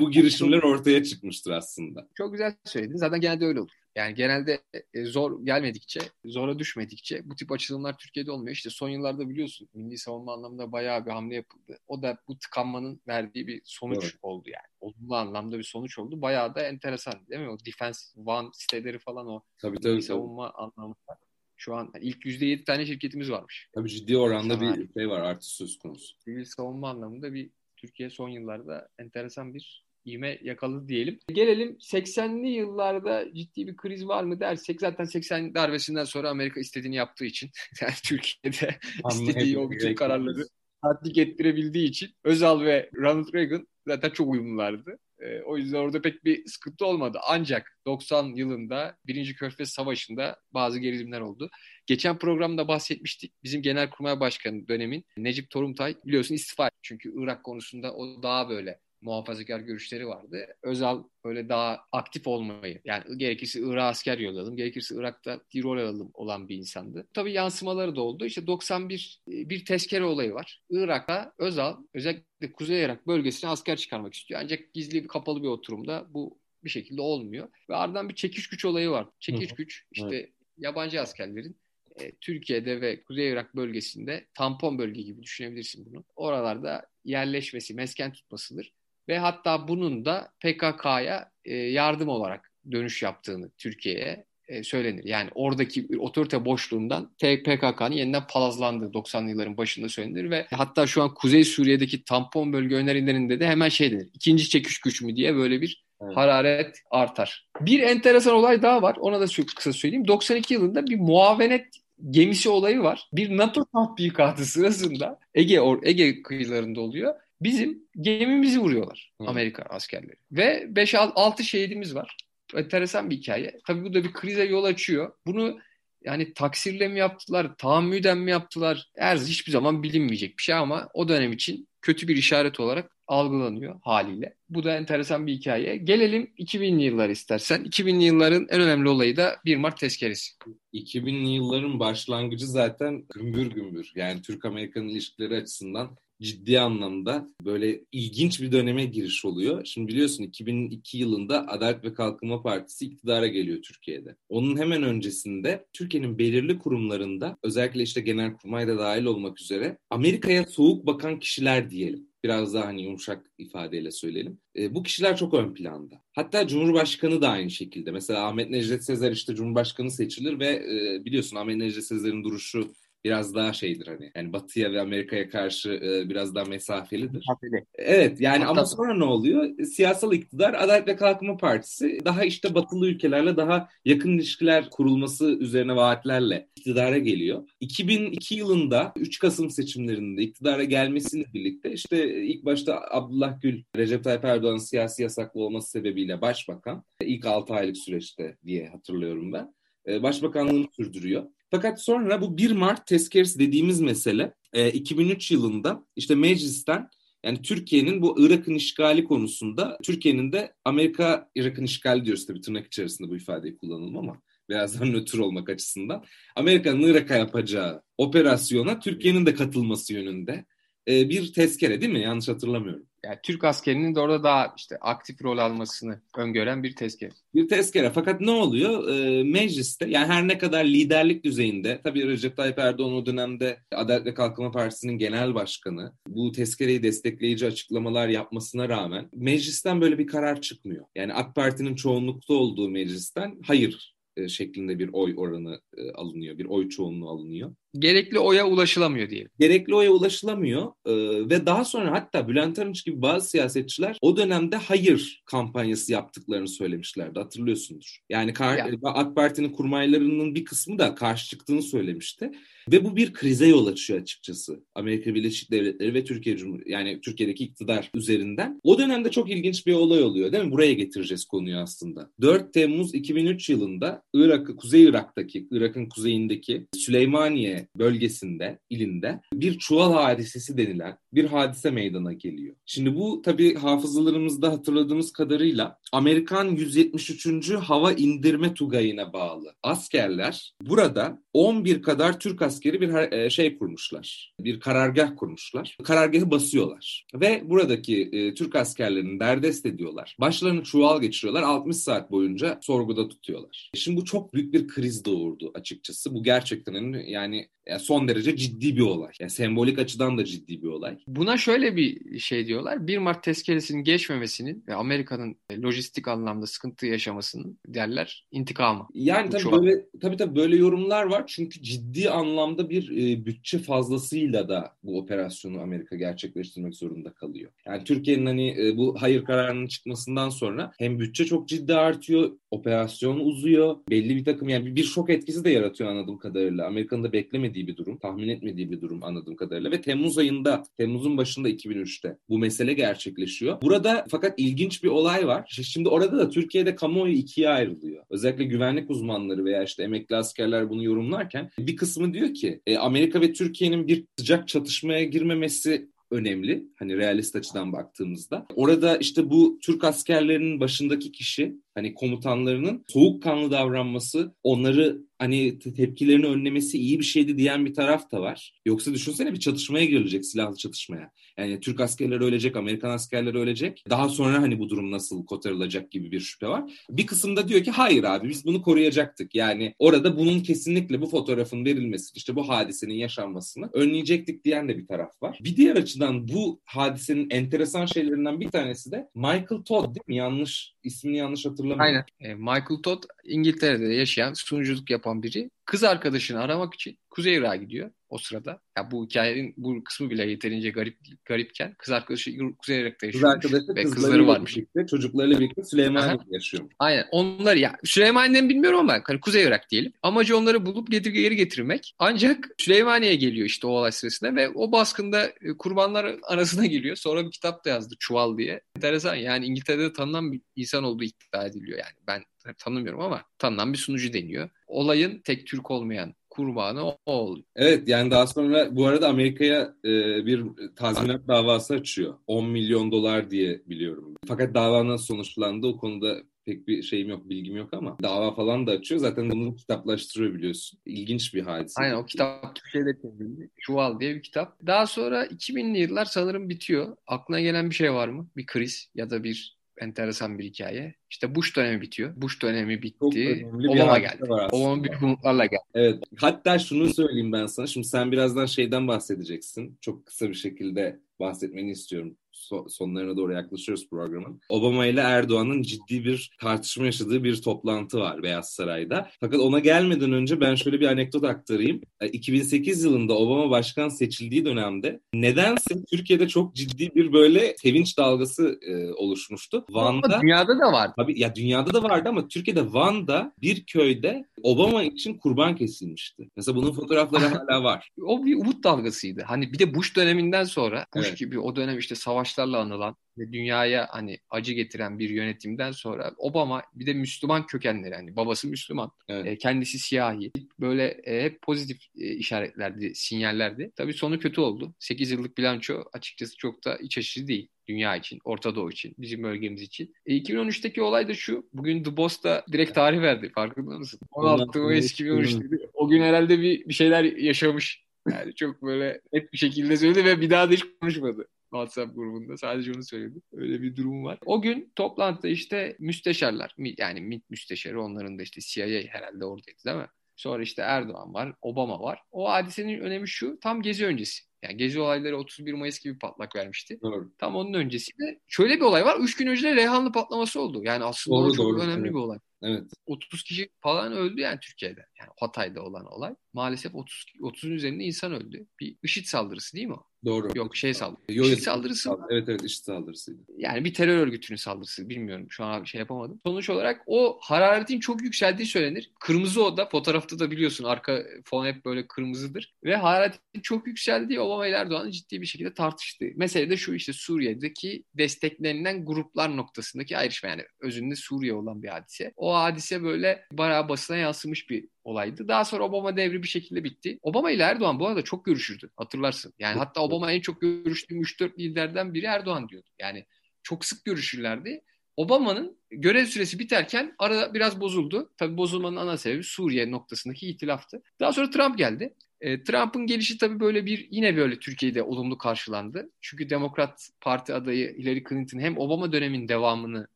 bu 0.00 0.10
girişimler 0.10 0.62
ortaya 0.62 1.04
çıkmıştır 1.04 1.50
aslında. 1.50 2.08
Çok 2.14 2.32
güzel 2.32 2.54
söyledin. 2.64 2.96
Zaten 2.96 3.20
genelde 3.20 3.44
öyle 3.44 3.60
olur. 3.60 3.70
Yani 3.96 4.14
genelde 4.14 4.62
e, 4.94 5.04
zor 5.04 5.46
gelmedikçe, 5.46 6.00
zora 6.24 6.58
düşmedikçe 6.58 7.20
bu 7.24 7.34
tip 7.34 7.52
açılımlar 7.52 7.96
Türkiye'de 7.98 8.30
olmuyor. 8.30 8.52
İşte 8.52 8.70
son 8.70 8.88
yıllarda 8.88 9.28
biliyorsun 9.28 9.68
milli 9.74 9.98
savunma 9.98 10.34
anlamında 10.34 10.72
bayağı 10.72 11.06
bir 11.06 11.10
hamle 11.10 11.34
yapıldı. 11.34 11.78
O 11.88 12.02
da 12.02 12.18
bu 12.28 12.38
tıkanmanın 12.38 13.00
verdiği 13.08 13.46
bir 13.46 13.60
sonuç 13.64 14.04
evet. 14.04 14.14
oldu 14.22 14.48
yani. 14.50 14.66
Olumlu 14.80 15.16
anlamda 15.16 15.58
bir 15.58 15.64
sonuç 15.64 15.98
oldu. 15.98 16.22
Bayağı 16.22 16.54
da 16.54 16.62
enteresan 16.62 17.14
değil 17.30 17.42
mi? 17.42 17.50
O 17.50 17.58
Defense 17.66 18.00
One 18.26 18.48
siteleri 18.52 18.98
falan 18.98 19.26
o 19.26 19.42
tabii, 19.58 19.80
tabii, 19.80 20.02
savunma 20.02 20.52
tabii. 20.52 20.62
anlamında 20.62 21.18
şu 21.56 21.74
an 21.74 21.92
ilk 22.00 22.26
%7 22.26 22.64
tane 22.64 22.86
şirketimiz 22.86 23.30
varmış. 23.30 23.68
Tabii 23.74 23.88
ciddi 23.88 24.16
oranda 24.16 24.60
bir 24.60 24.92
şey 24.92 25.08
var 25.08 25.20
artış 25.20 25.48
söz 25.48 25.78
konusu. 25.78 26.16
Sivil 26.18 26.44
savunma 26.44 26.90
anlamında 26.90 27.34
bir 27.34 27.50
Türkiye 27.76 28.10
son 28.10 28.28
yıllarda 28.28 28.88
enteresan 28.98 29.54
bir 29.54 29.86
ivme 30.06 30.38
yakaladı 30.42 30.88
diyelim. 30.88 31.18
Gelelim 31.28 31.76
80'li 31.80 32.48
yıllarda 32.48 33.34
ciddi 33.34 33.66
bir 33.66 33.76
kriz 33.76 34.08
var 34.08 34.24
mı 34.24 34.40
dersek 34.40 34.80
zaten 34.80 35.04
80 35.04 35.54
darbesinden 35.54 36.04
sonra 36.04 36.30
Amerika 36.30 36.60
istediğini 36.60 36.96
yaptığı 36.96 37.24
için 37.24 37.50
yani 37.80 37.94
Türkiye'de 38.04 38.78
istediği 39.10 39.58
o 39.58 39.70
bütün 39.70 39.94
kararları 39.94 40.46
tatbik 40.82 41.18
ettirebildiği 41.18 41.88
için 41.88 42.10
Özal 42.24 42.60
ve 42.60 42.90
Ronald 42.96 43.34
Reagan 43.34 43.66
zaten 43.86 44.10
çok 44.10 44.28
uyumlulardı. 44.28 44.98
E, 45.20 45.40
o 45.42 45.56
yüzden 45.56 45.78
orada 45.78 46.02
pek 46.02 46.24
bir 46.24 46.46
sıkıntı 46.46 46.86
olmadı. 46.86 47.18
Ancak 47.28 47.78
90 47.86 48.24
yılında 48.24 48.96
Birinci 49.06 49.36
Körfez 49.36 49.68
Savaşı'nda 49.68 50.36
bazı 50.52 50.78
gerilimler 50.78 51.20
oldu. 51.20 51.50
Geçen 51.86 52.18
programda 52.18 52.68
bahsetmiştik. 52.68 53.32
Bizim 53.44 53.62
Genelkurmay 53.62 54.20
Başkanı 54.20 54.68
dönemin 54.68 55.04
Necip 55.16 55.50
Torumtay 55.50 55.96
biliyorsun 56.04 56.34
istifa 56.34 56.70
Çünkü 56.82 57.12
Irak 57.22 57.44
konusunda 57.44 57.94
o 57.94 58.22
daha 58.22 58.48
böyle 58.48 58.80
muhafazakar 59.00 59.60
görüşleri 59.60 60.06
vardı. 60.06 60.46
Özal 60.62 61.04
böyle 61.24 61.48
daha 61.48 61.80
aktif 61.92 62.26
olmayı 62.26 62.80
yani 62.84 63.18
gerekirse 63.18 63.60
Irak'a 63.60 63.82
asker 63.82 64.18
yollayalım, 64.18 64.56
gerekirse 64.56 64.94
Irak'ta 64.94 65.40
bir 65.54 65.62
rol 65.62 65.78
alalım 65.78 66.10
olan 66.14 66.48
bir 66.48 66.56
insandı. 66.56 67.06
Tabii 67.14 67.32
yansımaları 67.32 67.96
da 67.96 68.00
oldu. 68.00 68.26
İşte 68.26 68.46
91 68.46 69.20
e, 69.28 69.50
bir 69.50 69.64
tezkere 69.64 70.04
olayı 70.04 70.34
var. 70.34 70.62
Irak'a 70.70 71.32
Özal 71.38 71.76
özellikle 71.94 72.52
Kuzey 72.52 72.84
Irak 72.84 73.06
bölgesine 73.06 73.50
asker 73.50 73.76
çıkarmak 73.76 74.14
istiyor. 74.14 74.40
Ancak 74.42 74.74
gizli 74.74 75.02
bir 75.02 75.08
kapalı 75.08 75.42
bir 75.42 75.48
oturumda 75.48 76.06
bu 76.10 76.38
bir 76.64 76.70
şekilde 76.70 77.00
olmuyor. 77.00 77.48
Ve 77.70 77.76
ardından 77.76 78.08
bir 78.08 78.14
çekiş 78.14 78.48
güç 78.48 78.64
olayı 78.64 78.90
var. 78.90 79.06
Çekiş 79.20 79.52
güç 79.52 79.84
işte 79.90 80.16
evet. 80.16 80.30
yabancı 80.58 81.00
askerlerin 81.00 81.56
e, 82.00 82.12
Türkiye'de 82.20 82.80
ve 82.80 83.02
Kuzey 83.02 83.30
Irak 83.30 83.56
bölgesinde 83.56 84.26
tampon 84.34 84.78
bölge 84.78 85.02
gibi 85.02 85.22
düşünebilirsin 85.22 85.86
bunu. 85.86 86.04
Oralarda 86.16 86.86
yerleşmesi, 87.04 87.74
mesken 87.74 88.12
tutmasıdır 88.12 88.72
ve 89.08 89.18
hatta 89.18 89.68
bunun 89.68 90.04
da 90.04 90.32
PKK'ya 90.40 91.30
e, 91.44 91.54
yardım 91.54 92.08
olarak 92.08 92.52
dönüş 92.72 93.02
yaptığını 93.02 93.50
Türkiye'ye 93.58 94.24
e, 94.48 94.62
söylenir. 94.62 95.04
Yani 95.04 95.30
oradaki 95.34 95.88
otorite 95.98 96.44
boşluğundan 96.44 97.10
PKK'nın 97.18 97.94
yeniden 97.94 98.26
palazlandığı 98.26 98.86
90'lı 98.86 99.30
yılların 99.30 99.56
başında 99.56 99.88
söylenir 99.88 100.30
ve 100.30 100.46
hatta 100.50 100.86
şu 100.86 101.02
an 101.02 101.14
Kuzey 101.14 101.44
Suriye'deki 101.44 102.04
tampon 102.04 102.52
bölge 102.52 102.74
önerilerinde 102.74 103.40
de 103.40 103.46
hemen 103.46 103.68
şey 103.68 103.92
denir. 103.92 104.08
İkinci 104.14 104.48
çekiş 104.48 104.78
güç 104.78 105.02
mü 105.02 105.16
diye 105.16 105.34
böyle 105.34 105.60
bir 105.60 105.84
evet. 106.02 106.16
hararet 106.16 106.78
artar. 106.90 107.48
Bir 107.60 107.80
enteresan 107.80 108.34
olay 108.34 108.62
daha 108.62 108.82
var. 108.82 108.96
Ona 109.00 109.20
da 109.20 109.28
çok 109.28 109.48
kısa 109.48 109.72
söyleyeyim. 109.72 110.08
92 110.08 110.54
yılında 110.54 110.86
bir 110.86 110.96
muavenet 110.96 111.66
gemisi 112.10 112.48
olayı 112.48 112.82
var. 112.82 113.08
Bir 113.12 113.36
NATO 113.36 113.64
tatbikatı 113.64 114.44
sırasında 114.44 115.18
Ege 115.34 115.60
Ege 115.82 116.22
kıyılarında 116.22 116.80
oluyor 116.80 117.14
Bizim 117.40 117.88
gemimizi 118.00 118.60
vuruyorlar 118.60 119.12
Hı. 119.20 119.26
Amerika 119.26 119.62
askerleri. 119.62 120.16
Ve 120.32 120.66
5-6 120.72 121.42
şehidimiz 121.42 121.94
var. 121.94 122.16
Enteresan 122.54 123.10
bir 123.10 123.16
hikaye. 123.16 123.60
Tabii 123.66 123.84
bu 123.84 123.94
da 123.94 124.04
bir 124.04 124.12
krize 124.12 124.44
yol 124.44 124.64
açıyor. 124.64 125.12
Bunu 125.26 125.58
yani 126.04 126.34
taksirle 126.34 126.88
mi 126.88 126.98
yaptılar, 126.98 127.56
tahammüden 127.58 128.18
mi 128.18 128.30
yaptılar? 128.30 128.90
Her 128.96 129.16
hiçbir 129.16 129.52
zaman 129.52 129.82
bilinmeyecek 129.82 130.38
bir 130.38 130.42
şey 130.42 130.54
ama 130.54 130.88
o 130.94 131.08
dönem 131.08 131.32
için 131.32 131.68
kötü 131.82 132.08
bir 132.08 132.16
işaret 132.16 132.60
olarak 132.60 132.96
algılanıyor 133.06 133.80
haliyle. 133.82 134.34
Bu 134.48 134.64
da 134.64 134.76
enteresan 134.76 135.26
bir 135.26 135.32
hikaye. 135.32 135.76
Gelelim 135.76 136.32
2000'li 136.38 136.82
yıllar 136.82 137.08
istersen. 137.08 137.64
2000'li 137.64 138.04
yılların 138.04 138.46
en 138.50 138.60
önemli 138.60 138.88
olayı 138.88 139.16
da 139.16 139.36
1 139.44 139.56
Mart 139.56 139.80
tezkeresi. 139.80 140.32
2000'li 140.74 141.28
yılların 141.28 141.80
başlangıcı 141.80 142.46
zaten 142.46 143.04
gümbür 143.14 143.46
gümbür. 143.46 143.92
Yani 143.94 144.22
Türk-Amerikan 144.22 144.88
ilişkileri 144.88 145.36
açısından 145.36 145.96
ciddi 146.22 146.60
anlamda 146.60 147.28
böyle 147.44 147.80
ilginç 147.92 148.40
bir 148.42 148.52
döneme 148.52 148.84
giriş 148.84 149.24
oluyor. 149.24 149.64
Şimdi 149.64 149.88
biliyorsun 149.88 150.24
2002 150.24 150.98
yılında 150.98 151.48
Adalet 151.48 151.84
ve 151.84 151.94
Kalkınma 151.94 152.42
Partisi 152.42 152.86
iktidara 152.86 153.26
geliyor 153.26 153.62
Türkiye'de. 153.62 154.16
Onun 154.28 154.56
hemen 154.56 154.82
öncesinde 154.82 155.66
Türkiye'nin 155.72 156.18
belirli 156.18 156.58
kurumlarında 156.58 157.36
özellikle 157.42 157.82
işte 157.82 158.00
Genelkurmay'da 158.00 158.78
dahil 158.78 159.04
olmak 159.04 159.40
üzere 159.40 159.78
Amerika'ya 159.90 160.44
soğuk 160.44 160.86
bakan 160.86 161.18
kişiler 161.18 161.70
diyelim 161.70 162.08
Biraz 162.26 162.54
daha 162.54 162.66
hani 162.66 162.82
yumuşak 162.82 163.30
ifadeyle 163.38 163.90
söyleyelim. 163.90 164.38
E, 164.56 164.74
bu 164.74 164.82
kişiler 164.82 165.16
çok 165.16 165.34
ön 165.34 165.54
planda. 165.54 166.02
Hatta 166.12 166.46
Cumhurbaşkanı 166.46 167.22
da 167.22 167.28
aynı 167.28 167.50
şekilde. 167.50 167.90
Mesela 167.90 168.26
Ahmet 168.26 168.50
Necdet 168.50 168.84
Sezer 168.84 169.12
işte 169.12 169.34
Cumhurbaşkanı 169.34 169.90
seçilir 169.90 170.40
ve 170.40 170.46
e, 170.46 171.04
biliyorsun 171.04 171.36
Ahmet 171.36 171.56
Necdet 171.56 171.84
Sezer'in 171.84 172.24
duruşu 172.24 172.72
biraz 173.06 173.34
daha 173.34 173.52
şeydir 173.52 173.86
hani. 173.86 174.10
Yani 174.14 174.32
Batı'ya 174.32 174.72
ve 174.72 174.80
Amerika'ya 174.80 175.30
karşı 175.30 175.70
e, 175.70 176.08
biraz 176.08 176.34
daha 176.34 176.44
mesafelidir. 176.44 177.14
Mesafeli. 177.14 177.66
Evet 177.74 178.20
yani 178.20 178.38
Hatta... 178.44 178.50
ama 178.50 178.66
sonra 178.66 178.94
ne 178.94 179.04
oluyor? 179.04 179.58
Siyasal 179.64 180.12
iktidar 180.12 180.54
Adalet 180.54 180.88
ve 180.88 180.96
Kalkınma 180.96 181.36
Partisi 181.36 181.98
daha 182.04 182.24
işte 182.24 182.54
batılı 182.54 182.88
ülkelerle 182.88 183.36
daha 183.36 183.68
yakın 183.84 184.10
ilişkiler 184.10 184.70
kurulması 184.70 185.24
üzerine 185.24 185.76
vaatlerle 185.76 186.48
iktidara 186.56 186.98
geliyor. 186.98 187.48
2002 187.60 188.34
yılında 188.34 188.92
3 188.96 189.18
Kasım 189.18 189.50
seçimlerinde 189.50 190.22
iktidara 190.22 190.64
gelmesiyle 190.64 191.26
birlikte 191.34 191.72
işte 191.72 192.22
ilk 192.24 192.44
başta 192.44 192.82
Abdullah 192.90 193.40
Gül, 193.40 193.62
Recep 193.76 194.04
Tayyip 194.04 194.24
Erdoğan'ın 194.24 194.58
siyasi 194.58 195.02
yasaklı 195.02 195.40
olması 195.40 195.70
sebebiyle 195.70 196.20
başbakan 196.20 196.84
ilk 197.00 197.26
6 197.26 197.54
aylık 197.54 197.76
süreçte 197.76 198.36
diye 198.46 198.68
hatırlıyorum 198.68 199.32
ben. 199.32 199.54
E, 199.88 200.02
başbakanlığını 200.02 200.66
sürdürüyor. 200.72 201.24
Fakat 201.50 201.82
sonra 201.82 202.20
bu 202.20 202.38
1 202.38 202.50
Mart 202.50 202.86
tezkeresi 202.86 203.38
dediğimiz 203.38 203.80
mesele 203.80 204.34
2003 204.72 205.30
e, 205.30 205.34
yılında 205.34 205.86
işte 205.96 206.14
meclisten 206.14 206.88
yani 207.24 207.42
Türkiye'nin 207.42 208.02
bu 208.02 208.16
Irak'ın 208.18 208.54
işgali 208.54 209.04
konusunda 209.04 209.78
Türkiye'nin 209.82 210.32
de 210.32 210.54
Amerika 210.64 211.30
Irak'ın 211.34 211.64
işgali 211.64 212.04
diyoruz 212.04 212.26
tabii 212.26 212.40
tırnak 212.40 212.66
içerisinde 212.66 213.10
bu 213.10 213.16
ifadeyi 213.16 213.56
kullanalım 213.56 213.96
ama 213.96 214.22
biraz 214.48 214.74
daha 214.74 214.84
nötr 214.90 215.18
olmak 215.18 215.48
açısından 215.48 216.04
Amerika'nın 216.36 216.82
Irak'a 216.82 217.16
yapacağı 217.16 217.82
operasyona 217.98 218.80
Türkiye'nin 218.80 219.26
de 219.26 219.34
katılması 219.34 219.92
yönünde 219.92 220.44
e, 220.88 221.08
bir 221.08 221.32
tezkere 221.32 221.80
değil 221.80 221.92
mi? 221.92 222.00
Yanlış 222.00 222.28
hatırlamıyorum. 222.28 222.86
Yani 223.06 223.18
Türk 223.22 223.44
askerinin 223.44 223.94
de 223.94 224.00
orada 224.00 224.24
daha 224.24 224.54
işte 224.56 224.76
aktif 224.80 225.22
rol 225.22 225.38
almasını 225.38 226.00
öngören 226.16 226.62
bir 226.62 226.76
tezkere. 226.76 227.10
Bir 227.34 227.48
tezkere. 227.48 227.90
Fakat 227.90 228.20
ne 228.20 228.30
oluyor? 228.30 228.88
E, 228.88 229.22
mecliste 229.22 229.90
yani 229.90 230.06
her 230.06 230.28
ne 230.28 230.38
kadar 230.38 230.64
liderlik 230.64 231.24
düzeyinde 231.24 231.80
tabii 231.84 232.08
Recep 232.08 232.36
Tayyip 232.36 232.58
Erdoğan 232.58 232.92
o 232.92 233.06
dönemde 233.06 233.58
Adalet 233.74 234.06
ve 234.06 234.14
Kalkınma 234.14 234.50
Partisi'nin 234.50 234.98
genel 234.98 235.34
başkanı 235.34 235.92
bu 236.08 236.32
tezkereyi 236.32 236.82
destekleyici 236.82 237.46
açıklamalar 237.46 238.08
yapmasına 238.08 238.68
rağmen 238.68 239.08
meclisten 239.14 239.80
böyle 239.80 239.98
bir 239.98 240.06
karar 240.06 240.40
çıkmıyor. 240.40 240.84
Yani 240.96 241.14
AK 241.14 241.34
Parti'nin 241.34 241.74
çoğunlukta 241.74 242.34
olduğu 242.34 242.68
meclisten 242.68 243.38
hayır 243.46 243.96
e, 244.16 244.28
şeklinde 244.28 244.78
bir 244.78 244.90
oy 244.92 245.14
oranı 245.16 245.60
e, 245.76 245.90
alınıyor. 245.90 246.38
Bir 246.38 246.44
oy 246.44 246.68
çoğunluğu 246.68 247.10
alınıyor. 247.10 247.54
Gerekli 247.78 248.18
oya 248.18 248.46
ulaşılamıyor 248.46 249.10
diye. 249.10 249.28
Gerekli 249.38 249.74
oya 249.74 249.90
ulaşılamıyor 249.90 250.72
e, 250.86 250.92
ve 251.30 251.46
daha 251.46 251.64
sonra 251.64 251.92
hatta 251.92 252.28
Bülent 252.28 252.58
Arınç 252.58 252.84
gibi 252.84 253.02
bazı 253.02 253.30
siyasetçiler 253.30 253.98
o 254.00 254.16
dönemde 254.16 254.56
hayır 254.56 255.22
kampanyası 255.26 255.92
yaptıklarını 255.92 256.48
söylemişlerdi 256.48 257.18
hatırlıyorsundur. 257.18 257.98
Yani 258.08 258.34
ya. 258.40 258.68
AK 258.84 259.16
Parti'nin 259.16 259.52
kurmaylarının 259.52 260.34
bir 260.34 260.44
kısmı 260.44 260.78
da 260.78 260.94
karşı 260.94 261.28
çıktığını 261.28 261.62
söylemişti. 261.62 262.30
Ve 262.72 262.84
bu 262.84 262.96
bir 262.96 263.12
krize 263.12 263.46
yol 263.46 263.66
açıyor 263.66 264.00
açıkçası. 264.00 264.64
Amerika 264.74 265.14
Birleşik 265.14 265.50
Devletleri 265.50 265.94
ve 265.94 266.04
Türkiye 266.04 266.36
Cumhuriyeti 266.36 266.72
yani 266.72 267.00
Türkiye'deki 267.00 267.44
iktidar 267.44 267.90
üzerinden. 267.94 268.60
O 268.62 268.78
dönemde 268.78 269.10
çok 269.10 269.30
ilginç 269.30 269.66
bir 269.66 269.72
olay 269.72 270.02
oluyor 270.02 270.32
değil 270.32 270.44
mi? 270.44 270.52
Buraya 270.52 270.72
getireceğiz 270.72 271.24
konuyu 271.24 271.56
aslında. 271.56 272.10
4 272.20 272.52
Temmuz 272.52 272.94
2003 272.94 273.50
yılında 273.50 274.02
Irak, 274.14 274.58
Kuzey 274.58 274.84
Irak'taki, 274.84 275.48
Irak'ın 275.50 275.88
kuzeyindeki 275.88 276.66
Süleymaniye 276.76 277.65
bölgesinde, 277.76 278.58
ilinde 278.70 279.20
bir 279.32 279.58
çuval 279.58 279.92
hadisesi 279.92 280.56
denilen 280.56 280.98
bir 281.12 281.24
hadise 281.24 281.70
meydana 281.70 282.12
geliyor. 282.12 282.56
Şimdi 282.66 282.96
bu 282.96 283.22
tabii 283.22 283.54
hafızalarımızda 283.54 284.52
hatırladığımız 284.52 285.12
kadarıyla 285.12 285.78
Amerikan 285.92 286.48
173. 286.48 287.50
Hava 287.50 287.92
İndirme 287.92 288.54
Tugayı'na 288.54 289.12
bağlı 289.12 289.54
askerler 289.62 290.52
burada 290.60 291.22
11 291.32 291.82
kadar 291.82 292.20
Türk 292.20 292.42
askeri 292.42 292.80
bir 292.80 293.12
e, 293.12 293.30
şey 293.30 293.58
kurmuşlar. 293.58 294.34
Bir 294.40 294.60
karargah 294.60 295.16
kurmuşlar. 295.16 295.76
Karargahı 295.84 296.30
basıyorlar. 296.30 297.06
Ve 297.14 297.42
buradaki 297.44 298.02
e, 298.12 298.34
Türk 298.34 298.56
askerlerini 298.56 299.20
derdest 299.20 299.66
ediyorlar. 299.66 300.16
Başlarını 300.20 300.62
çuval 300.62 301.00
geçiriyorlar. 301.00 301.42
60 301.42 301.76
saat 301.76 302.10
boyunca 302.10 302.58
sorguda 302.62 303.08
tutuyorlar. 303.08 303.70
Şimdi 303.74 303.96
bu 303.96 304.04
çok 304.04 304.34
büyük 304.34 304.54
bir 304.54 304.68
kriz 304.68 305.04
doğurdu 305.04 305.50
açıkçası. 305.54 306.14
Bu 306.14 306.22
gerçekten 306.22 306.92
yani 307.06 307.48
son 307.78 308.08
derece 308.08 308.36
ciddi 308.36 308.76
bir 308.76 308.80
olay. 308.80 309.12
Yani 309.20 309.30
sembolik 309.30 309.78
açıdan 309.78 310.18
da 310.18 310.24
ciddi 310.24 310.62
bir 310.62 310.68
olay. 310.68 310.98
Buna 311.06 311.36
şöyle 311.36 311.76
bir 311.76 312.18
şey 312.18 312.46
diyorlar. 312.46 312.86
1 312.86 312.98
Mart 312.98 313.22
tezkeresinin 313.22 313.84
geçmemesinin 313.84 314.64
ve 314.68 314.74
Amerika'nın 314.74 315.36
lojistik 315.62 315.85
anlamda 316.08 316.46
sıkıntı 316.46 316.86
yaşamasının 316.86 317.58
derler 317.66 318.26
intikamı. 318.30 318.86
Yani 318.94 319.30
tabii 319.30 319.52
böyle, 319.52 319.86
tabii 320.00 320.16
tabii 320.16 320.36
böyle 320.36 320.56
yorumlar 320.56 321.04
var. 321.04 321.24
Çünkü 321.26 321.62
ciddi 321.62 322.10
anlamda 322.10 322.70
bir 322.70 322.90
e, 322.90 323.26
bütçe 323.26 323.58
fazlasıyla 323.58 324.48
da 324.48 324.72
bu 324.82 324.98
operasyonu 324.98 325.60
Amerika 325.60 325.96
gerçekleştirmek 325.96 326.74
zorunda 326.74 327.12
kalıyor. 327.12 327.50
Yani 327.66 327.84
Türkiye'nin 327.84 328.26
hani 328.26 328.66
e, 328.66 328.76
bu 328.76 328.96
hayır 329.00 329.24
kararının 329.24 329.66
çıkmasından 329.66 330.28
sonra 330.28 330.72
hem 330.78 330.98
bütçe 330.98 331.24
çok 331.24 331.48
ciddi 331.48 331.74
artıyor, 331.74 332.30
operasyon 332.50 333.20
uzuyor. 333.20 333.76
Belli 333.90 334.16
bir 334.16 334.24
takım 334.24 334.48
yani 334.48 334.66
bir, 334.66 334.76
bir 334.76 334.84
şok 334.84 335.10
etkisi 335.10 335.44
de 335.44 335.50
yaratıyor 335.50 335.90
anladığım 335.90 336.18
kadarıyla. 336.18 336.66
Amerika'nın 336.66 337.04
da 337.04 337.12
beklemediği 337.12 337.66
bir 337.66 337.76
durum, 337.76 337.98
tahmin 337.98 338.28
etmediği 338.28 338.70
bir 338.70 338.80
durum 338.80 339.02
anladığım 339.02 339.36
kadarıyla 339.36 339.70
ve 339.70 339.80
Temmuz 339.80 340.18
ayında, 340.18 340.62
Temmuz'un 340.76 341.16
başında 341.16 341.50
2003'te 341.50 342.18
bu 342.28 342.38
mesele 342.38 342.72
gerçekleşiyor. 342.72 343.62
Burada 343.62 344.04
fakat 344.08 344.34
ilginç 344.36 344.82
bir 344.84 344.88
olay 344.88 345.26
var. 345.26 345.44
Şimdi 345.66 345.88
orada 345.88 346.18
da 346.18 346.30
Türkiye'de 346.30 346.74
kamuoyu 346.74 347.12
ikiye 347.12 347.48
ayrılıyor. 347.48 348.04
Özellikle 348.10 348.44
güvenlik 348.44 348.90
uzmanları 348.90 349.44
veya 349.44 349.64
işte 349.64 349.82
emekli 349.82 350.16
askerler 350.16 350.70
bunu 350.70 350.84
yorumlarken 350.84 351.50
bir 351.58 351.76
kısmı 351.76 352.14
diyor 352.14 352.34
ki 352.34 352.60
e, 352.66 352.76
Amerika 352.76 353.20
ve 353.20 353.32
Türkiye'nin 353.32 353.88
bir 353.88 354.04
sıcak 354.18 354.48
çatışmaya 354.48 355.04
girmemesi 355.04 355.88
önemli. 356.10 356.64
Hani 356.78 356.96
realist 356.96 357.36
açıdan 357.36 357.72
baktığımızda. 357.72 358.46
Orada 358.54 358.96
işte 358.96 359.30
bu 359.30 359.58
Türk 359.62 359.84
askerlerinin 359.84 360.60
başındaki 360.60 361.12
kişi 361.12 361.56
hani 361.76 361.94
komutanlarının 361.94 362.84
soğukkanlı 362.88 363.50
davranması, 363.50 364.34
onları 364.42 365.06
hani 365.18 365.58
tepkilerini 365.58 366.26
önlemesi 366.26 366.78
iyi 366.78 366.98
bir 366.98 367.04
şeydi 367.04 367.38
diyen 367.38 367.66
bir 367.66 367.74
taraf 367.74 368.12
da 368.12 368.20
var. 368.20 368.52
Yoksa 368.66 368.94
düşünsene 368.94 369.32
bir 369.32 369.40
çatışmaya 369.40 369.84
girilecek, 369.84 370.26
silahlı 370.26 370.56
çatışmaya. 370.56 371.10
Yani 371.38 371.60
Türk 371.60 371.80
askerleri 371.80 372.24
ölecek, 372.24 372.56
Amerikan 372.56 372.90
askerleri 372.90 373.38
ölecek. 373.38 373.84
Daha 373.90 374.08
sonra 374.08 374.42
hani 374.42 374.58
bu 374.58 374.68
durum 374.68 374.90
nasıl 374.90 375.26
kotarılacak 375.26 375.90
gibi 375.90 376.12
bir 376.12 376.20
şüphe 376.20 376.48
var. 376.48 376.72
Bir 376.90 377.06
kısımda 377.06 377.48
diyor 377.48 377.64
ki 377.64 377.70
hayır 377.70 378.04
abi 378.04 378.28
biz 378.28 378.44
bunu 378.44 378.62
koruyacaktık. 378.62 379.34
Yani 379.34 379.74
orada 379.78 380.18
bunun 380.18 380.40
kesinlikle 380.40 381.00
bu 381.02 381.06
fotoğrafın 381.06 381.64
verilmesi, 381.64 382.12
işte 382.14 382.36
bu 382.36 382.48
hadisenin 382.48 382.94
yaşanmasını 382.94 383.70
önleyecektik 383.72 384.44
diyen 384.44 384.68
de 384.68 384.78
bir 384.78 384.86
taraf 384.86 385.22
var. 385.22 385.38
Bir 385.44 385.56
diğer 385.56 385.76
açıdan 385.76 386.28
bu 386.28 386.60
hadisenin 386.64 387.30
enteresan 387.30 387.86
şeylerinden 387.86 388.40
bir 388.40 388.48
tanesi 388.48 388.92
de 388.92 389.08
Michael 389.14 389.62
Todd 389.64 389.86
değil 389.86 390.04
mi? 390.06 390.16
Yanlış 390.16 390.75
ismini 390.86 391.16
yanlış 391.16 391.46
hatırlamıyorum. 391.46 391.84
Aynen. 391.84 392.04
E, 392.20 392.34
Michael 392.34 392.82
Todd 392.82 393.02
İngiltere'de 393.24 393.84
yaşayan 393.84 394.32
sunuculuk 394.32 394.90
yapan 394.90 395.22
biri. 395.22 395.50
Kız 395.64 395.84
arkadaşını 395.84 396.40
aramak 396.40 396.74
için 396.74 396.98
Kuzey 397.10 397.34
Irak'a 397.34 397.56
gidiyor 397.56 397.90
o 398.08 398.18
sırada. 398.18 398.60
Ya 398.78 398.90
bu 398.90 399.06
hikayenin 399.06 399.54
bu 399.56 399.84
kısmı 399.84 400.10
bile 400.10 400.30
yeterince 400.30 400.70
garip 400.70 400.98
garipken 401.24 401.74
kız 401.78 401.92
arkadaşı 401.92 402.38
Kuzey 402.58 402.80
Irak'ta 402.80 403.06
yaşıyormuş. 403.06 403.42
Kız 403.42 403.54
arkadaşı 403.54 403.76
ve 403.76 403.82
kızları 403.82 404.26
varmış. 404.26 404.56
Birlikte, 404.56 404.86
çocuklarıyla 404.86 405.40
birlikte 405.40 405.64
Süleymaniye'de 405.64 406.22
yaşıyor. 406.30 406.64
Aynen. 406.78 407.04
Onlar 407.10 407.56
ya 407.56 407.76
Süleymaniye'den 407.84 408.48
bilmiyorum 408.48 408.78
ama 408.78 409.00
hani 409.04 409.20
Kuzey 409.20 409.44
Irak 409.44 409.70
diyelim. 409.70 409.92
Amacı 410.02 410.38
onları 410.38 410.66
bulup 410.66 410.90
geri 410.90 411.36
getirmek. 411.36 411.94
Ancak 411.98 412.48
Süleymaniye 412.58 413.14
geliyor 413.14 413.46
işte 413.46 413.66
o 413.66 413.70
olay 413.70 413.92
sırasında 413.92 414.36
ve 414.36 414.48
o 414.48 414.72
baskında 414.72 415.26
e, 415.26 415.56
kurbanlar 415.58 416.16
arasına 416.22 416.66
geliyor. 416.66 416.96
Sonra 416.96 417.26
bir 417.26 417.30
kitap 417.30 417.64
da 417.64 417.68
yazdı 417.68 417.94
Çuval 417.98 418.38
diye. 418.38 418.60
Enteresan 418.76 419.14
yani 419.14 419.46
İngiltere'de 419.46 419.92
tanınan 419.92 420.32
bir 420.32 420.40
insan 420.56 420.84
olduğu 420.84 421.04
iddia 421.04 421.46
ediliyor 421.46 421.78
yani. 421.78 421.94
Ben 422.06 422.24
tanımıyorum 422.58 423.00
ama 423.00 423.22
tanınan 423.38 423.72
bir 423.72 423.78
sunucu 423.78 424.12
deniyor. 424.12 424.50
Olayın 424.66 425.20
tek 425.24 425.46
Türk 425.46 425.70
olmayan 425.70 426.14
kurbanı 426.36 426.84
o, 426.86 426.96
oluyor. 427.06 427.44
Evet 427.56 427.88
yani 427.88 428.10
daha 428.10 428.26
sonra 428.26 428.76
bu 428.76 428.86
arada 428.86 429.08
Amerika'ya 429.08 429.74
e, 429.84 430.26
bir 430.26 430.44
tazminat 430.76 431.28
davası 431.28 431.74
açıyor. 431.74 432.14
10 432.26 432.48
milyon 432.48 432.92
dolar 432.92 433.30
diye 433.30 433.62
biliyorum. 433.66 434.14
Fakat 434.28 434.54
dava 434.54 434.86
nasıl 434.86 435.04
sonuçlandı 435.04 435.66
o 435.66 435.76
konuda 435.76 436.16
pek 436.46 436.68
bir 436.68 436.82
şeyim 436.82 437.08
yok, 437.08 437.28
bilgim 437.28 437.56
yok 437.56 437.74
ama 437.74 437.96
dava 438.02 438.34
falan 438.34 438.66
da 438.66 438.72
açıyor. 438.72 439.00
Zaten 439.00 439.30
bunu 439.30 439.56
kitaplaştırıyor 439.56 440.34
biliyorsun. 440.34 440.78
İlginç 440.86 441.34
bir 441.34 441.42
hadise. 441.42 441.82
Aynen 441.82 441.94
o 441.94 442.06
kitap 442.06 442.56
Türkçe'de 442.56 442.96
çevrildi. 443.02 443.50
Çuval 443.60 444.00
diye 444.00 444.14
bir 444.14 444.22
kitap. 444.22 444.66
Daha 444.66 444.86
sonra 444.86 445.26
2000'li 445.26 445.78
yıllar 445.78 446.04
sanırım 446.04 446.48
bitiyor. 446.48 446.96
Aklına 447.06 447.40
gelen 447.40 447.70
bir 447.70 447.74
şey 447.74 447.92
var 447.92 448.08
mı? 448.08 448.28
Bir 448.36 448.46
kriz 448.46 448.90
ya 448.94 449.10
da 449.10 449.24
bir 449.24 449.56
enteresan 449.80 450.38
bir 450.38 450.44
hikaye. 450.44 450.94
İşte 451.10 451.34
Bush 451.34 451.56
dönemi 451.56 451.80
bitiyor. 451.80 452.12
Bush 452.16 452.42
dönemi 452.42 452.82
bitti. 452.82 453.48
Obama 453.68 453.98
geldi. 453.98 454.24
Obama 454.52 454.84
büyük 454.84 455.02
umutlarla 455.02 455.46
geldi. 455.46 455.62
Evet. 455.74 456.02
Hatta 456.16 456.58
şunu 456.58 456.94
söyleyeyim 456.94 457.32
ben 457.32 457.46
sana. 457.46 457.66
Şimdi 457.66 457.86
sen 457.86 458.12
birazdan 458.12 458.46
şeyden 458.46 458.88
bahsedeceksin. 458.88 459.78
Çok 459.80 460.06
kısa 460.06 460.28
bir 460.28 460.34
şekilde 460.34 461.00
bahsetmeni 461.20 461.70
istiyorum. 461.70 462.16
So- 462.50 462.68
sonlarına 462.68 463.16
doğru 463.16 463.32
yaklaşıyoruz 463.32 463.88
programın. 463.90 464.40
Obama 464.48 464.86
ile 464.86 465.00
Erdoğan'ın 465.00 465.62
ciddi 465.62 466.04
bir 466.04 466.30
tartışma 466.40 466.86
yaşadığı 466.86 467.24
bir 467.24 467.42
toplantı 467.42 467.98
var 467.98 468.22
Beyaz 468.22 468.50
Saray'da. 468.50 469.08
Fakat 469.20 469.40
ona 469.40 469.58
gelmeden 469.58 470.12
önce 470.12 470.40
ben 470.40 470.54
şöyle 470.54 470.80
bir 470.80 470.86
anekdot 470.86 471.24
aktarayım. 471.24 471.80
2008 472.12 472.84
e, 472.84 472.88
yılında 472.88 473.14
Obama 473.14 473.50
başkan 473.50 473.88
seçildiği 473.88 474.44
dönemde 474.44 475.00
nedense 475.14 475.84
Türkiye'de 475.90 476.28
çok 476.28 476.54
ciddi 476.54 476.94
bir 476.94 477.12
böyle 477.12 477.54
sevinç 477.56 477.98
dalgası 477.98 478.58
e, 478.62 478.92
oluşmuştu. 478.92 479.64
Van'da 479.70 480.06
ama 480.06 480.22
dünyada 480.22 480.58
da 480.58 480.72
vardı. 480.72 480.92
Tabii 480.96 481.20
ya 481.20 481.34
dünyada 481.34 481.74
da 481.74 481.82
vardı 481.82 482.08
ama 482.08 482.28
Türkiye'de 482.28 482.72
Van'da 482.72 483.32
bir 483.42 483.66
köyde 483.66 484.24
Obama 484.42 484.82
için 484.82 485.18
kurban 485.18 485.56
kesilmişti. 485.56 486.30
Mesela 486.36 486.56
bunun 486.56 486.72
fotoğrafları 486.72 487.24
hala 487.24 487.64
var. 487.64 487.90
O 488.02 488.24
bir 488.24 488.34
umut 488.34 488.64
dalgasıydı. 488.64 489.22
Hani 489.22 489.52
bir 489.52 489.58
de 489.58 489.74
Bush 489.74 489.96
döneminden 489.96 490.44
sonra 490.44 490.86
Bush 490.96 491.08
evet. 491.08 491.18
gibi 491.18 491.38
o 491.38 491.56
dönem 491.56 491.78
işte 491.78 491.94
savaşlarla 491.94 492.60
anılan 492.60 492.96
ve 493.18 493.32
dünyaya 493.32 493.88
hani 493.90 494.18
acı 494.30 494.52
getiren 494.52 494.98
bir 494.98 495.10
yönetimden 495.10 495.72
sonra 495.72 496.12
Obama 496.16 496.62
bir 496.74 496.86
de 496.86 496.92
Müslüman 496.92 497.46
kökenleri 497.46 497.94
hani 497.94 498.16
babası 498.16 498.48
Müslüman, 498.48 498.90
evet. 499.08 499.26
e, 499.26 499.38
kendisi 499.38 499.78
siyahi. 499.78 500.32
Böyle 500.60 500.86
e, 501.04 501.24
hep 501.24 501.42
pozitif 501.42 501.78
e, 501.98 502.14
işaretlerdi, 502.14 502.94
sinyallerdi. 502.94 503.72
Tabii 503.76 503.94
sonu 503.94 504.18
kötü 504.18 504.40
oldu. 504.40 504.74
8 504.78 505.10
yıllık 505.10 505.38
bilanço 505.38 505.84
açıkçası 505.92 506.36
çok 506.36 506.64
da 506.64 506.76
iç 506.76 506.98
açıcı 506.98 507.26
değil 507.26 507.48
dünya 507.68 507.96
için, 507.96 508.18
Orta 508.24 508.54
Doğu 508.54 508.70
için, 508.70 508.94
bizim 508.98 509.22
bölgemiz 509.22 509.62
için. 509.62 509.94
E, 510.06 510.16
2013'teki 510.16 510.82
olay 510.82 511.08
da 511.08 511.14
şu. 511.14 511.48
Bugün 511.52 511.82
The 511.82 511.96
Boss'ta 511.96 512.44
direkt 512.52 512.74
tarih 512.74 513.00
verdi. 513.00 513.30
Farkında 513.34 513.78
mısın? 513.78 514.00
16 514.10 514.58
Mayıs 514.58 515.00
2013'te. 515.00 515.68
O 515.74 515.88
gün 515.88 516.02
herhalde 516.02 516.40
bir, 516.40 516.68
bir 516.68 516.74
şeyler 516.74 517.04
yaşamış. 517.04 517.86
Yani 518.10 518.34
çok 518.34 518.62
böyle 518.62 519.00
net 519.12 519.32
bir 519.32 519.38
şekilde 519.38 519.76
söyledi 519.76 520.04
ve 520.04 520.20
bir 520.20 520.30
daha 520.30 520.50
da 520.50 520.52
hiç 520.52 520.64
konuşmadı. 520.80 521.28
WhatsApp 521.50 521.94
grubunda 521.94 522.36
sadece 522.36 522.72
onu 522.72 522.82
söyledi. 522.82 523.18
Öyle 523.32 523.62
bir 523.62 523.76
durum 523.76 524.04
var. 524.04 524.18
O 524.26 524.42
gün 524.42 524.72
toplantıda 524.76 525.28
işte 525.28 525.76
müsteşarlar 525.78 526.54
yani 526.78 527.00
MİT 527.00 527.30
müsteşarı 527.30 527.82
onların 527.82 528.18
da 528.18 528.22
işte 528.22 528.40
CIA 528.40 528.66
herhalde 528.66 529.24
oradaydı 529.24 529.58
değil 529.66 529.76
mi? 529.76 529.86
Sonra 530.16 530.42
işte 530.42 530.62
Erdoğan 530.62 531.14
var, 531.14 531.34
Obama 531.42 531.80
var. 531.80 532.02
O 532.10 532.30
hadisenin 532.30 532.80
önemi 532.80 533.08
şu, 533.08 533.38
tam 533.40 533.62
gezi 533.62 533.86
öncesi. 533.86 534.22
Yani 534.48 534.56
gezi 534.56 534.80
olayları 534.80 535.18
31 535.18 535.52
Mayıs 535.52 535.80
gibi 535.80 535.98
patlak 535.98 536.36
vermişti. 536.36 536.78
Doğru. 536.82 537.12
Tam 537.18 537.36
onun 537.36 537.54
öncesinde 537.54 538.20
şöyle 538.28 538.56
bir 538.56 538.60
olay 538.60 538.84
var. 538.84 538.96
3 539.00 539.16
gün 539.16 539.26
önce 539.26 539.42
de 539.42 539.56
Reyhanlı 539.56 539.92
patlaması 539.92 540.40
oldu. 540.40 540.62
Yani 540.64 540.84
aslında 540.84 541.18
doğru, 541.18 541.32
çok 541.34 541.46
doğru, 541.46 541.60
önemli 541.60 541.80
evet. 541.80 541.90
bir 541.90 541.98
olay. 541.98 542.18
Evet. 542.42 542.64
30 542.86 543.22
kişi 543.22 543.48
falan 543.60 543.92
öldü 543.92 544.20
yani 544.20 544.38
Türkiye'de. 544.40 544.86
Yani 545.00 545.10
Hatay'da 545.20 545.62
olan 545.62 545.86
olay. 545.86 546.14
Maalesef 546.32 546.74
30 546.74 547.04
30'un 547.20 547.52
üzerinde 547.52 547.84
insan 547.84 548.12
öldü. 548.12 548.46
Bir 548.60 548.76
IŞİD 548.82 549.04
saldırısı 549.04 549.56
değil 549.56 549.66
mi 549.66 549.74
o? 549.74 549.86
Doğru. 550.04 550.28
Yok 550.34 550.56
şey 550.56 550.74
saldırısı. 550.74 551.12
Yok, 551.12 551.26
IŞİD 551.26 551.38
saldırısı. 551.38 551.90
Evet 552.10 552.28
evet 552.28 552.44
IŞİD 552.44 552.64
saldırısıydı. 552.64 553.18
Yani 553.36 553.64
bir 553.64 553.74
terör 553.74 553.98
örgütünün 553.98 554.36
saldırısı. 554.36 554.88
Bilmiyorum 554.88 555.26
şu 555.30 555.44
an 555.44 555.64
şey 555.64 555.78
yapamadım. 555.78 556.20
Sonuç 556.26 556.50
olarak 556.50 556.82
o 556.86 557.18
hararetin 557.22 557.80
çok 557.80 558.02
yükseldiği 558.02 558.48
söylenir. 558.48 558.90
Kırmızı 559.00 559.44
oda 559.44 559.68
fotoğrafta 559.68 560.18
da 560.18 560.30
biliyorsun 560.30 560.64
arka 560.64 561.02
fon 561.24 561.46
hep 561.46 561.64
böyle 561.64 561.86
kırmızıdır. 561.86 562.54
Ve 562.64 562.76
hararetin 562.76 563.40
çok 563.42 563.66
yükseldiği 563.66 564.20
Obama 564.20 564.46
ile 564.46 564.56
Erdoğan'ın 564.56 564.90
ciddi 564.90 565.20
bir 565.20 565.26
şekilde 565.26 565.54
tartıştı. 565.54 566.04
Mesele 566.16 566.50
de 566.50 566.56
şu 566.56 566.74
işte 566.74 566.92
Suriye'deki 566.92 567.84
desteklenilen 567.94 568.84
gruplar 568.84 569.36
noktasındaki 569.36 569.96
ayrışma. 569.96 570.28
Yani 570.28 570.42
özünde 570.60 570.96
Suriye 570.96 571.34
olan 571.34 571.62
bir 571.62 571.68
hadise. 571.68 572.12
O 572.16 572.25
hadise 572.34 572.82
böyle 572.82 573.26
bayağı 573.32 573.68
basına 573.68 573.96
yansımış 573.96 574.50
bir 574.50 574.68
olaydı. 574.84 575.28
Daha 575.28 575.44
sonra 575.44 575.64
Obama 575.64 575.96
devri 575.96 576.22
bir 576.22 576.28
şekilde 576.28 576.64
bitti. 576.64 576.98
Obama 577.02 577.30
ile 577.30 577.42
Erdoğan 577.42 577.80
bu 577.80 577.86
arada 577.86 578.02
çok 578.02 578.24
görüşürdü. 578.24 578.70
Hatırlarsın. 578.76 579.34
Yani 579.38 579.58
hatta 579.58 579.80
Obama 579.80 580.12
en 580.12 580.20
çok 580.20 580.40
görüştüğüm 580.40 581.02
3-4 581.02 581.38
liderden 581.38 581.94
biri 581.94 582.06
Erdoğan 582.06 582.48
diyordu. 582.48 582.68
Yani 582.80 583.06
çok 583.42 583.64
sık 583.64 583.84
görüşürlerdi. 583.84 584.62
Obama'nın 584.96 585.58
görev 585.70 586.06
süresi 586.06 586.38
biterken 586.38 586.94
arada 586.98 587.34
biraz 587.34 587.60
bozuldu. 587.60 588.12
Tabii 588.16 588.36
bozulmanın 588.36 588.76
ana 588.76 588.96
sebebi 588.96 589.24
Suriye 589.24 589.70
noktasındaki 589.70 590.28
itilaftı. 590.28 590.82
Daha 591.00 591.12
sonra 591.12 591.30
Trump 591.30 591.58
geldi. 591.58 591.94
E, 592.20 592.42
Trump'ın 592.42 592.86
gelişi 592.86 593.18
tabii 593.18 593.40
böyle 593.40 593.66
bir 593.66 593.88
yine 593.90 594.16
böyle 594.16 594.38
Türkiye'de 594.38 594.82
olumlu 594.82 595.18
karşılandı. 595.18 595.90
Çünkü 596.00 596.30
Demokrat 596.30 596.88
Parti 597.00 597.34
adayı 597.34 597.78
Hillary 597.78 598.02
Clinton 598.08 598.38
hem 598.38 598.58
Obama 598.58 598.92
dönemin 598.92 599.28
devamını 599.28 599.88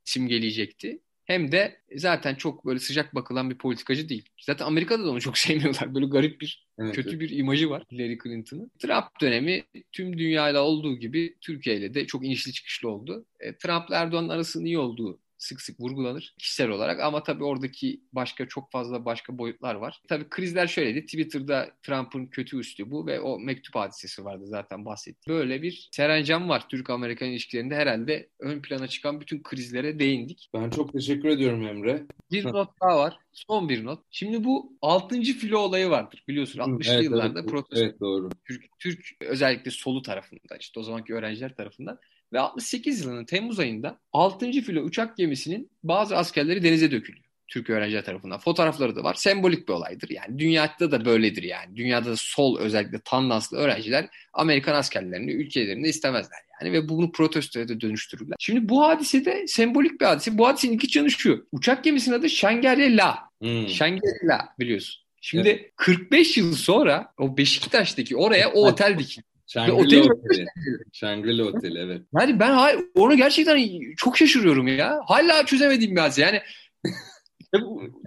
simgeleyecekti 0.04 1.00
hem 1.30 1.52
de 1.52 1.80
zaten 1.96 2.34
çok 2.34 2.66
böyle 2.66 2.78
sıcak 2.78 3.14
bakılan 3.14 3.50
bir 3.50 3.58
politikacı 3.58 4.08
değil. 4.08 4.28
Zaten 4.40 4.66
Amerika'da 4.66 5.04
da 5.04 5.10
onu 5.10 5.20
çok 5.20 5.38
sevmiyorlar. 5.46 5.94
Böyle 5.94 6.06
garip 6.06 6.40
bir, 6.40 6.68
evet, 6.78 6.94
kötü 6.94 7.10
evet. 7.10 7.20
bir 7.20 7.30
imajı 7.30 7.70
var 7.70 7.84
Hillary 7.92 8.18
Clinton'ın. 8.22 8.70
Trump 8.78 9.20
dönemi 9.20 9.64
tüm 9.92 10.18
dünyayla 10.18 10.62
olduğu 10.62 10.96
gibi 10.96 11.36
Türkiye 11.40 11.76
ile 11.76 11.94
de 11.94 12.06
çok 12.06 12.24
inişli 12.24 12.52
çıkışlı 12.52 12.90
oldu. 12.90 13.26
E, 13.40 13.56
Trump'la 13.56 13.96
Erdoğan'ın 13.96 14.28
arasının 14.28 14.64
iyi 14.64 14.78
olduğu 14.78 15.20
sık 15.40 15.60
sık 15.60 15.80
vurgulanır 15.80 16.34
kişisel 16.38 16.68
olarak 16.68 17.00
ama 17.00 17.22
tabii 17.22 17.44
oradaki 17.44 18.00
başka 18.12 18.48
çok 18.48 18.70
fazla 18.70 19.04
başka 19.04 19.38
boyutlar 19.38 19.74
var. 19.74 20.02
Tabii 20.08 20.28
krizler 20.28 20.66
şöyleydi. 20.66 21.06
Twitter'da 21.06 21.70
Trump'ın 21.82 22.26
kötü 22.26 22.58
üstü 22.58 22.90
bu 22.90 23.06
ve 23.06 23.20
o 23.20 23.38
mektup 23.38 23.74
hadisesi 23.74 24.24
vardı 24.24 24.46
zaten 24.46 24.84
bahsettiğim. 24.84 25.40
Böyle 25.40 25.62
bir 25.62 25.88
serencam 25.92 26.48
var 26.48 26.68
Türk-Amerikan 26.68 27.28
ilişkilerinde 27.28 27.74
herhalde 27.74 28.28
ön 28.40 28.62
plana 28.62 28.88
çıkan 28.88 29.20
bütün 29.20 29.42
krizlere 29.42 29.98
değindik. 29.98 30.48
Ben 30.54 30.70
çok 30.70 30.92
teşekkür 30.92 31.28
ediyorum 31.28 31.66
Emre. 31.66 32.06
Bir 32.30 32.44
not 32.44 32.68
daha 32.82 32.98
var. 32.98 33.18
Son 33.32 33.68
bir 33.68 33.84
not. 33.84 34.00
Şimdi 34.10 34.44
bu 34.44 34.72
6. 34.82 35.20
filo 35.20 35.58
olayı 35.58 35.90
vardır 35.90 36.24
biliyorsun 36.28 36.60
60'lı 36.60 36.92
evet, 36.92 37.04
yıllarda 37.04 37.40
evet, 37.40 37.50
protesto. 37.50 37.84
Evet 37.84 38.00
doğru. 38.00 38.28
Türk, 38.44 38.64
Türk 38.78 39.00
özellikle 39.20 39.70
solu 39.70 40.02
tarafında 40.02 40.56
işte 40.60 40.80
o 40.80 40.82
zamanki 40.82 41.14
öğrenciler 41.14 41.54
tarafından 41.54 41.98
ve 42.32 42.40
68 42.40 43.00
yılının 43.00 43.24
Temmuz 43.24 43.58
ayında 43.58 43.98
6. 44.12 44.50
filo 44.50 44.82
uçak 44.82 45.16
gemisinin 45.16 45.70
bazı 45.82 46.16
askerleri 46.16 46.62
denize 46.62 46.90
dökülüyor. 46.90 47.24
Türk 47.48 47.70
öğrenciler 47.70 48.04
tarafından. 48.04 48.38
Fotoğrafları 48.38 48.96
da 48.96 49.04
var. 49.04 49.14
Sembolik 49.14 49.68
bir 49.68 49.72
olaydır. 49.72 50.10
Yani 50.10 50.38
dünyada 50.38 50.90
da 50.90 51.04
böyledir 51.04 51.42
yani. 51.42 51.76
Dünyada 51.76 52.10
da 52.10 52.16
sol 52.16 52.58
özellikle 52.58 53.00
tandanslı 53.04 53.56
öğrenciler 53.56 54.08
Amerikan 54.32 54.74
askerlerini 54.74 55.32
ülkelerinde 55.32 55.88
istemezler 55.88 56.38
yani 56.62 56.72
ve 56.72 56.88
bunu 56.88 57.12
protestoya 57.12 57.68
da 57.68 57.80
dönüştürürler. 57.80 58.36
Şimdi 58.40 58.68
bu 58.68 58.82
hadise 58.82 59.24
de 59.24 59.46
sembolik 59.46 60.00
bir 60.00 60.06
hadise. 60.06 60.38
Bu 60.38 60.48
hadisenin 60.48 60.72
iki 60.72 60.88
canı 60.88 61.10
şu. 61.10 61.46
Uçak 61.52 61.84
gemisinin 61.84 62.18
adı 62.18 62.26
Shangri-La. 62.26 63.18
Hmm. 63.40 63.68
Shangri-La 63.68 64.48
biliyorsun. 64.58 65.04
Şimdi 65.20 65.48
evet. 65.48 65.72
45 65.76 66.36
yıl 66.36 66.54
sonra 66.54 67.12
o 67.18 67.36
Beşiktaş'taki 67.36 68.16
oraya 68.16 68.52
o 68.52 68.66
otel 68.68 68.98
dikildi. 68.98 69.29
Shangri-La 69.52 70.02
Oteli. 70.02 70.46
Shangri-La 70.92 71.44
Oteli 71.44 71.78
evet. 71.78 72.02
Yani 72.20 72.40
ben 72.40 72.78
onu 72.94 73.16
gerçekten 73.16 73.80
çok 73.96 74.16
şaşırıyorum 74.16 74.68
ya. 74.68 75.00
Hala 75.06 75.46
çözemediğim 75.46 75.96
bir 75.96 76.00
hadise. 76.00 76.22
Yani 76.22 76.40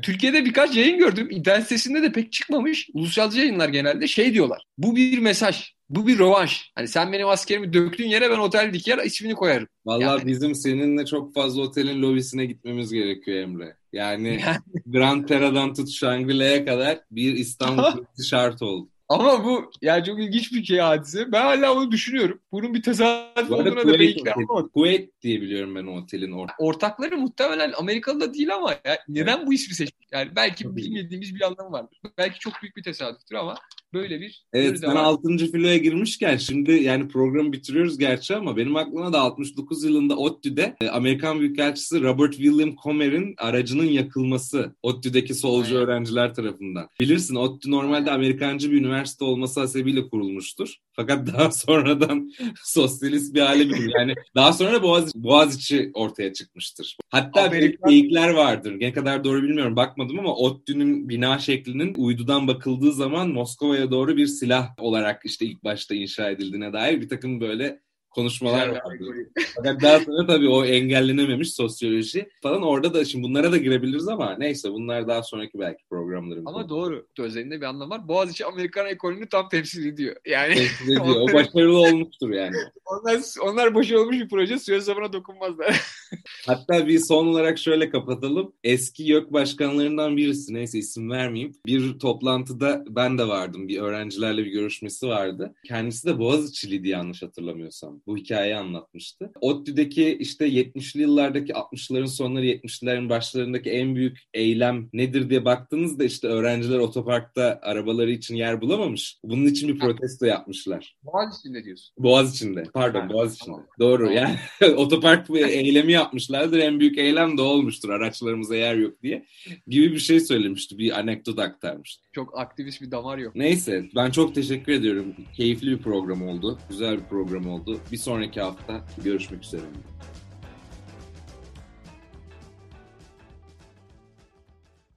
Türkiye'de 0.03 0.45
birkaç 0.45 0.75
yayın 0.75 0.97
gördüm. 0.97 1.27
İnternet 1.32 1.63
sitesinde 1.63 2.03
de 2.03 2.12
pek 2.12 2.32
çıkmamış. 2.32 2.89
Ulusalcı 2.93 3.39
yayınlar 3.39 3.69
genelde 3.69 4.08
şey 4.08 4.34
diyorlar. 4.34 4.65
Bu 4.77 4.95
bir 4.95 5.19
mesaj. 5.19 5.73
Bu 5.89 6.08
bir 6.08 6.19
rövanş. 6.19 6.71
Hani 6.75 6.88
sen 6.88 7.13
benim 7.13 7.27
askerimi 7.27 7.73
döktüğün 7.73 8.08
yere 8.08 8.32
ben 8.32 8.38
otel 8.38 8.73
diker 8.73 8.97
ismini 9.06 9.34
koyarım. 9.34 9.67
Vallahi 9.86 10.03
yani. 10.03 10.27
bizim 10.27 10.56
seninle 10.56 11.06
çok 11.06 11.34
fazla 11.34 11.62
otelin 11.62 12.01
lobisine 12.01 12.45
gitmemiz 12.45 12.93
gerekiyor 12.93 13.38
Emre. 13.38 13.77
Yani, 13.93 14.41
yani. 14.45 14.58
Grand 14.86 15.27
Terra'dan 15.27 15.73
tut 15.73 15.89
Shangri-La'ya 15.89 16.65
kadar 16.65 16.99
bir 17.12 17.34
İstanbul 17.34 18.03
şart 18.29 18.62
oldu. 18.62 18.89
Ama 19.13 19.43
bu 19.43 19.71
yani 19.82 20.04
çok 20.04 20.19
ilginç 20.19 20.54
bir 20.54 20.63
şey 20.63 20.78
hadise. 20.78 21.32
Ben 21.32 21.41
hala 21.41 21.73
onu 21.73 21.91
düşünüyorum. 21.91 22.39
Bunun 22.52 22.73
bir 22.73 22.82
tesadüf 22.82 23.52
olduğuna 23.52 23.88
da 23.88 23.99
belki 23.99 24.34
ama. 24.34 24.67
Kuwait 24.67 25.21
diye 25.21 25.41
biliyorum 25.41 25.76
ben 25.76 25.86
o 25.86 25.97
otelin 25.97 26.32
ortak. 26.32 26.56
Ortakları 26.60 27.17
muhtemelen 27.17 27.73
Amerikalı 27.78 28.21
da 28.21 28.34
değil 28.34 28.56
ama 28.56 28.71
ya 28.71 28.97
neden 29.08 29.38
evet. 29.38 29.47
bu 29.47 29.54
ismi 29.54 29.76
seçtik? 29.76 30.08
Yani 30.12 30.36
belki 30.36 30.76
bilmediğimiz 30.76 31.36
bir 31.36 31.41
anlamı 31.41 31.71
vardır. 31.71 31.97
Belki 32.17 32.39
çok 32.39 32.54
büyük 32.62 32.78
bir 32.78 32.84
tesadüftür 32.84 33.36
ama 33.36 33.56
böyle 33.93 34.21
bir 34.21 34.45
Evet 34.53 34.79
sen 34.79 34.89
6. 34.89 35.38
filoya 35.38 35.77
girmişken 35.77 36.38
şimdi 36.38 36.71
yani 36.71 37.08
programı 37.08 37.53
bitiriyoruz 37.53 37.97
gerçi 37.97 38.36
ama 38.36 38.58
benim 38.58 38.75
aklıma 38.75 39.13
da 39.13 39.21
69 39.21 39.84
yılında 39.84 40.15
ODTÜ'de 40.15 40.75
e, 40.82 40.89
Amerikan 40.89 41.39
Büyükelçisi 41.39 42.01
Robert 42.01 42.34
William 42.34 42.75
Comer'in 42.84 43.36
aracının 43.38 43.86
yakılması 43.86 44.75
ODTÜ'deki 44.84 45.34
solcu 45.34 45.75
Aynen. 45.75 45.88
öğrenciler 45.88 46.34
tarafından. 46.34 46.88
Bilirsin 46.99 47.36
ODTÜ 47.36 47.71
normalde 47.71 48.12
Amerikancı 48.12 48.71
bir 48.71 48.77
üniversite 48.77 49.25
olması 49.25 49.60
hasebiyle 49.60 50.08
kurulmuştur. 50.10 50.75
Fakat 50.95 51.27
daha 51.34 51.51
sonradan 51.51 52.32
sosyalist 52.63 53.36
bir 53.36 53.41
hale 53.41 53.63
gelir. 53.63 53.91
Yani 53.99 54.13
daha 54.36 54.53
sonra 54.53 54.84
Boğaz, 54.84 55.15
Boğaziçi 55.15 55.91
ortaya 55.93 56.34
çıkmıştır. 56.34 56.97
Hatta 57.10 57.41
Amerikan... 57.41 57.89
geyikler 57.89 58.29
vardır. 58.29 58.75
Ne 58.79 58.93
kadar 58.93 59.23
doğru 59.23 59.43
bilmiyorum 59.43 59.75
bakmadım 59.75 60.19
ama 60.19 60.36
ODTÜ'nün 60.36 61.10
bina 61.10 61.39
şeklinin 61.39 61.93
uydudan 61.97 62.47
bakıldığı 62.47 62.91
zaman 62.91 63.29
Moskova'ya 63.29 63.83
doğru 63.91 64.17
bir 64.17 64.28
silah 64.28 64.74
olarak 64.78 65.22
işte 65.26 65.46
ilk 65.46 65.63
başta 65.63 65.96
inşa 65.96 66.30
edildiğine 66.30 66.74
dair 66.74 67.02
bir 67.02 67.10
takım 67.10 67.41
böyle 67.41 67.83
konuşmalar 68.13 68.67
vardı. 68.67 69.30
Fakat 69.56 69.82
daha 69.82 69.99
sonra 69.99 70.28
tabii 70.28 70.49
o 70.49 70.65
engellenememiş 70.65 71.54
sosyoloji 71.54 72.30
falan 72.41 72.62
orada 72.63 72.93
da 72.93 73.06
şimdi 73.06 73.23
bunlara 73.23 73.52
da 73.52 73.58
girebiliriz 73.58 74.08
ama 74.08 74.36
neyse 74.38 74.71
bunlar 74.71 75.08
daha 75.08 75.23
sonraki 75.23 75.60
belki 75.60 75.84
programlarımız. 75.89 76.47
Ama 76.47 76.69
doğru. 76.69 77.08
Özelinde 77.19 77.62
bir 77.62 77.65
anlam 77.65 77.89
var. 77.89 78.08
Boğaziçi 78.08 78.45
Amerikan 78.45 78.88
ekolünü 78.88 79.30
tam 79.30 79.49
temsil 79.49 79.86
ediyor. 79.86 80.15
Yani 80.26 80.56
temsil 80.56 80.84
ediyor. 81.02 81.15
o 81.30 81.34
başarılı 81.34 81.78
olmuştur 81.78 82.30
yani. 82.30 82.56
onlar, 82.86 83.21
onlar 83.41 83.76
başarılı 83.76 84.02
olmuş 84.02 84.19
bir 84.19 84.30
proje. 84.30 84.60
Süre 84.60 84.80
zamana 84.80 85.13
dokunmazlar. 85.13 85.82
Hatta 86.45 86.88
bir 86.88 86.99
son 86.99 87.28
olarak 87.28 87.60
şöyle 87.60 87.89
kapatalım. 87.89 88.54
Eski 88.63 89.04
YÖK 89.04 89.34
başkanlarından 89.34 90.17
birisi 90.17 90.54
neyse 90.54 90.80
isim 90.80 91.12
vermeyeyim. 91.12 91.56
Bir 91.65 91.99
toplantıda 91.99 92.84
ben 92.89 93.17
de 93.17 93.28
vardım. 93.28 93.67
Bir 93.67 93.82
öğrencilerle 93.82 94.45
bir 94.45 94.52
görüşmesi 94.52 95.08
vardı. 95.08 95.56
Kendisi 95.67 96.08
de 96.08 96.19
Boğaziçi'liydi 96.19 96.88
yanlış 96.88 97.21
hatırlamıyorsam. 97.21 98.02
Bu 98.08 98.18
hikayeyi 98.18 98.56
anlatmıştı. 98.56 99.32
ODTÜ'deki 99.42 100.18
işte 100.20 100.48
70'li 100.50 101.02
yıllardaki 101.02 101.54
60'ların 101.54 102.08
sonları 102.08 102.46
70'lerin 102.46 103.10
başlarındaki 103.10 103.70
en 103.70 103.96
büyük 103.96 104.18
eylem 104.34 104.89
nedir 104.94 105.30
diye 105.30 105.46
baktığınızda 105.46 106.04
işte 106.04 106.28
öğrenciler 106.28 106.80
otoparkta 106.80 107.60
arabaları 107.62 108.12
için 108.12 108.36
yer 108.36 108.62
bulamamış. 108.62 109.18
Bunun 109.24 109.46
için 109.46 109.70
bir 109.70 109.80
protesto 109.80 110.26
yapmışlar. 110.26 110.96
Boğaz 111.04 111.39
içinde 111.39 111.63
diyorsun. 111.63 111.94
Boğaz 111.98 112.36
içinde. 112.36 112.63
Pardon 112.74 113.10
Boğaz 113.10 113.36
içinde. 113.36 113.56
Tamam. 113.56 113.68
Doğru 113.80 114.06
tamam. 114.06 114.13
yani 114.62 114.76
otopark 114.76 115.30
eylemi 115.30 115.92
yapmışlardır. 115.92 116.60
En 116.60 116.80
büyük 116.80 116.98
eylem 116.98 117.38
de 117.38 117.42
olmuştur 117.42 117.89
araçlarımıza 117.89 118.56
yer 118.56 118.76
yok 118.76 119.02
diye. 119.04 119.26
Gibi 119.68 119.92
bir 119.92 120.00
şey 120.00 120.20
söylemişti. 120.20 120.78
Bir 120.78 121.00
anekdot 121.00 121.39
aktarmıştı. 121.39 122.04
Çok 122.12 122.39
aktivist 122.39 122.82
bir 122.82 122.92
damar 122.92 123.18
yok. 123.18 123.36
Neyse 123.36 123.86
ben 123.96 124.12
çok 124.12 124.36
teşekkür 124.36 124.72
ediyorum. 124.72 125.16
Keyifli 125.36 125.72
bir 125.72 125.78
program 125.78 126.28
oldu. 126.28 126.60
Güzel 126.70 126.98
bir 126.98 127.04
program 127.04 127.48
oldu. 127.48 127.80
Bir 127.93 127.97
sonraki 127.97 128.41
hafta 128.41 128.82
görüşmek 129.03 129.43
üzere. 129.43 129.62